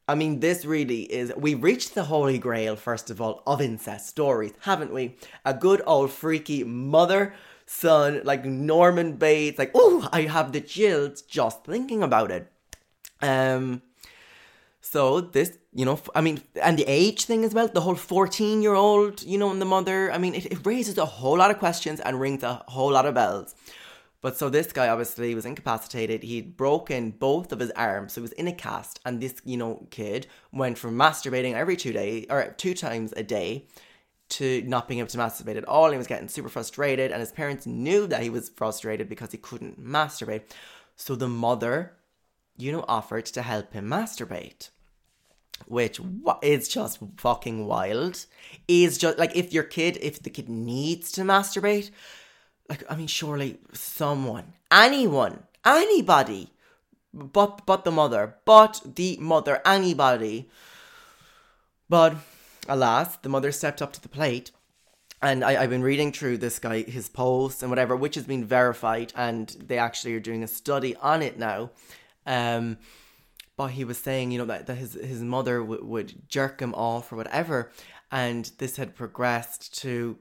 [0.08, 1.34] I mean, this really is.
[1.36, 5.16] We reached the holy grail, first of all, of incest stories, haven't we?
[5.44, 7.34] A good old freaky mother
[7.66, 12.50] son, like Norman Bates, like, oh, I have the chills just thinking about it.
[13.20, 13.82] Um,
[14.80, 18.62] so this, you know, I mean, and the age thing as well, the whole 14
[18.62, 21.50] year old, you know, and the mother, I mean, it, it raises a whole lot
[21.50, 23.54] of questions and rings a whole lot of bells.
[24.24, 26.22] But so this guy obviously was incapacitated.
[26.22, 28.98] He'd broken both of his arms, so he was in a cast.
[29.04, 33.22] And this, you know, kid went from masturbating every two days or two times a
[33.22, 33.66] day
[34.30, 35.90] to not being able to masturbate at all.
[35.90, 39.36] He was getting super frustrated, and his parents knew that he was frustrated because he
[39.36, 40.44] couldn't masturbate.
[40.96, 41.92] So the mother,
[42.56, 44.70] you know, offered to help him masturbate
[45.66, 46.00] which
[46.42, 48.24] is just fucking wild.
[48.68, 51.90] Is just like if your kid, if the kid needs to masturbate,
[52.68, 56.50] like I mean, surely someone, anyone, anybody,
[57.12, 60.48] but but the mother, but the mother, anybody.
[61.88, 62.16] But
[62.68, 64.50] alas, the mother stepped up to the plate.
[65.22, 68.44] And I, have been reading through this guy, his posts and whatever, which has been
[68.44, 71.70] verified, and they actually are doing a study on it now.
[72.26, 72.76] Um,
[73.56, 76.74] but he was saying, you know, that, that his his mother w- would jerk him
[76.74, 77.70] off or whatever,
[78.10, 80.18] and this had progressed to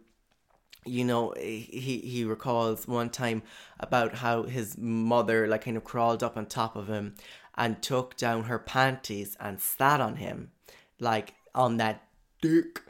[0.86, 3.44] you know he he recalls one time
[3.80, 7.16] about how his mother like kind of crawled up on top of him
[7.56, 10.52] and took down her panties and sat on him
[11.00, 12.04] like on that
[12.42, 12.82] dick.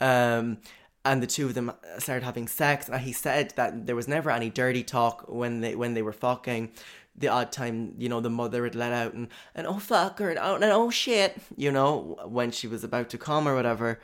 [0.00, 0.58] Um
[1.02, 4.30] and the two of them started having sex and he said that there was never
[4.30, 6.72] any dirty talk when they when they were fucking.
[7.16, 10.30] The odd time you know the mother would let out and and oh fuck or
[10.30, 14.00] and oh, and oh shit you know when she was about to come or whatever.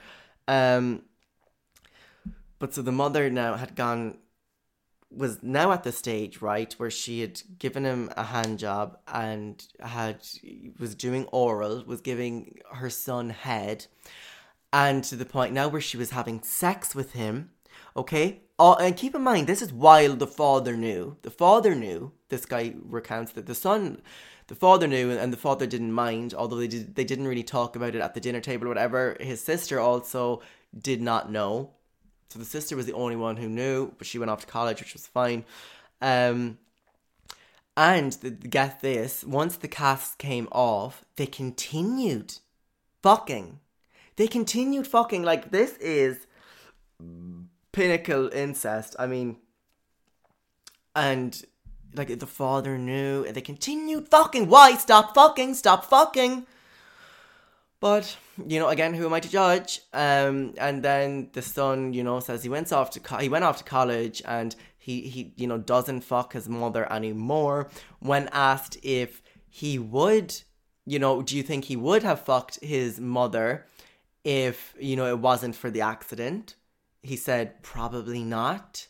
[0.49, 1.03] Um
[2.59, 4.19] but so the mother now had gone,
[5.11, 9.67] was now at the stage, right, where she had given him a hand job and
[9.81, 10.27] had,
[10.79, 13.87] was doing oral, was giving her son head,
[14.73, 17.51] and to the point now where she was having sex with him,
[17.97, 18.43] okay?
[18.59, 21.17] Oh, and keep in mind, this is while the father knew.
[21.23, 24.03] The father knew, this guy recounts that the son
[24.49, 27.77] the father knew and the father didn't mind although they did they didn't really talk
[27.77, 30.41] about it at the dinner table or whatever his sister also
[30.79, 31.73] did not know
[32.29, 34.81] so the sister was the only one who knew, but she went off to college,
[34.81, 35.45] which was fine.
[36.01, 36.59] Um,
[37.77, 42.35] and the, get this, once the casts came off, they continued
[43.03, 43.61] fucking.
[44.17, 45.23] They continued fucking.
[45.23, 46.27] Like, this is
[47.73, 48.97] pinnacle incest.
[48.99, 49.37] I mean,
[50.95, 51.41] and
[51.95, 54.49] like the father knew, and they continued fucking.
[54.49, 54.75] Why?
[54.77, 55.55] Stop fucking!
[55.55, 56.47] Stop fucking!
[57.81, 58.17] But
[58.47, 59.81] you know, again, who am I to judge?
[59.93, 63.45] Um, and then the son, you know, says he went off to co- he went
[63.45, 67.69] off to college and he he you know doesn't fuck his mother anymore.
[68.01, 69.23] When asked if
[69.57, 70.43] he would,
[70.85, 73.67] you know, do you think he would have fucked his mother
[74.23, 76.57] if, you know, it wasn't for the accident?
[77.03, 78.87] He said, probably not.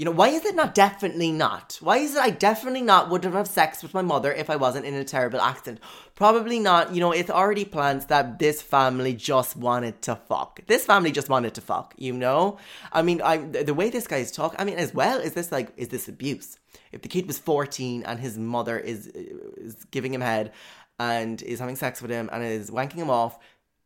[0.00, 1.76] You know, why is it not definitely not?
[1.82, 4.86] Why is it I definitely not would have sex with my mother if I wasn't
[4.86, 5.78] in a terrible accident?
[6.14, 6.94] Probably not.
[6.94, 10.60] You know, it's already planned that this family just wanted to fuck.
[10.66, 12.56] This family just wanted to fuck, you know?
[12.94, 15.52] I mean, I the way this guy is talk, I mean, as well, is this
[15.52, 16.56] like, is this abuse?
[16.92, 20.52] If the kid was 14 and his mother is, is giving him head
[20.98, 23.38] and is having sex with him and is wanking him off,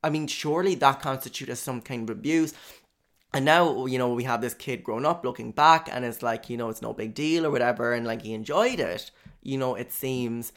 [0.04, 2.54] I mean, surely that constitutes some kind of abuse.
[3.34, 6.48] And now, you know, we have this kid grown up looking back and it's like,
[6.48, 7.92] you know, it's no big deal or whatever.
[7.92, 9.10] And like he enjoyed it.
[9.42, 10.52] You know, it seems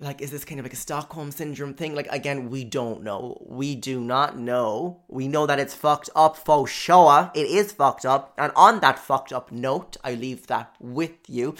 [0.00, 1.94] like, is this kind of like a Stockholm syndrome thing?
[1.94, 3.42] Like, again, we don't know.
[3.48, 5.02] We do not know.
[5.08, 7.30] We know that it's fucked up for sure.
[7.34, 8.34] It is fucked up.
[8.36, 11.54] And on that fucked up note, I leave that with you.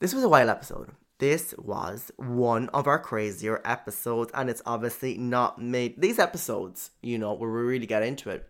[0.00, 0.90] This was a wild episode.
[1.18, 6.00] This was one of our crazier episodes, and it's obviously not made.
[6.00, 8.48] These episodes, you know, where we really get into it,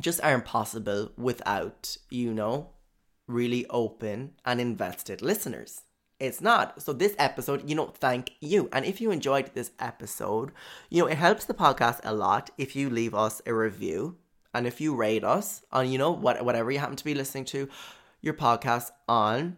[0.00, 2.70] just aren't possible without, you know,
[3.26, 5.82] really open and invested listeners.
[6.20, 6.82] It's not.
[6.82, 8.68] So this episode, you know, thank you.
[8.72, 10.50] And if you enjoyed this episode,
[10.90, 14.16] you know, it helps the podcast a lot if you leave us a review
[14.52, 17.44] and if you rate us on, you know, what whatever you happen to be listening
[17.46, 17.68] to
[18.20, 19.56] your podcast on.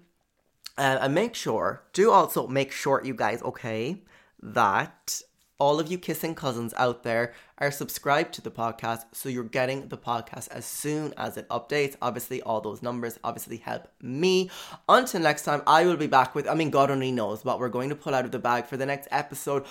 [0.76, 4.03] Uh, and make sure, do also make sure, you guys, okay,
[4.43, 5.20] that
[5.61, 9.86] all of you kissing cousins out there are subscribed to the podcast so you're getting
[9.88, 11.96] the podcast as soon as it updates.
[12.00, 14.50] Obviously all those numbers obviously help me.
[14.88, 17.68] Until next time i will be back with i mean god only knows what we're
[17.68, 19.66] going to pull out of the bag for the next episode.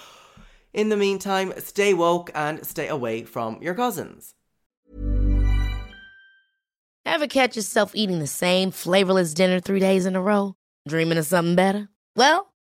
[0.74, 4.36] In the meantime stay woke and stay away from your cousins.
[7.06, 10.54] Ever catch yourself eating the same flavorless dinner three days in a row?
[10.88, 11.90] Dreaming of something better?
[12.16, 12.54] Well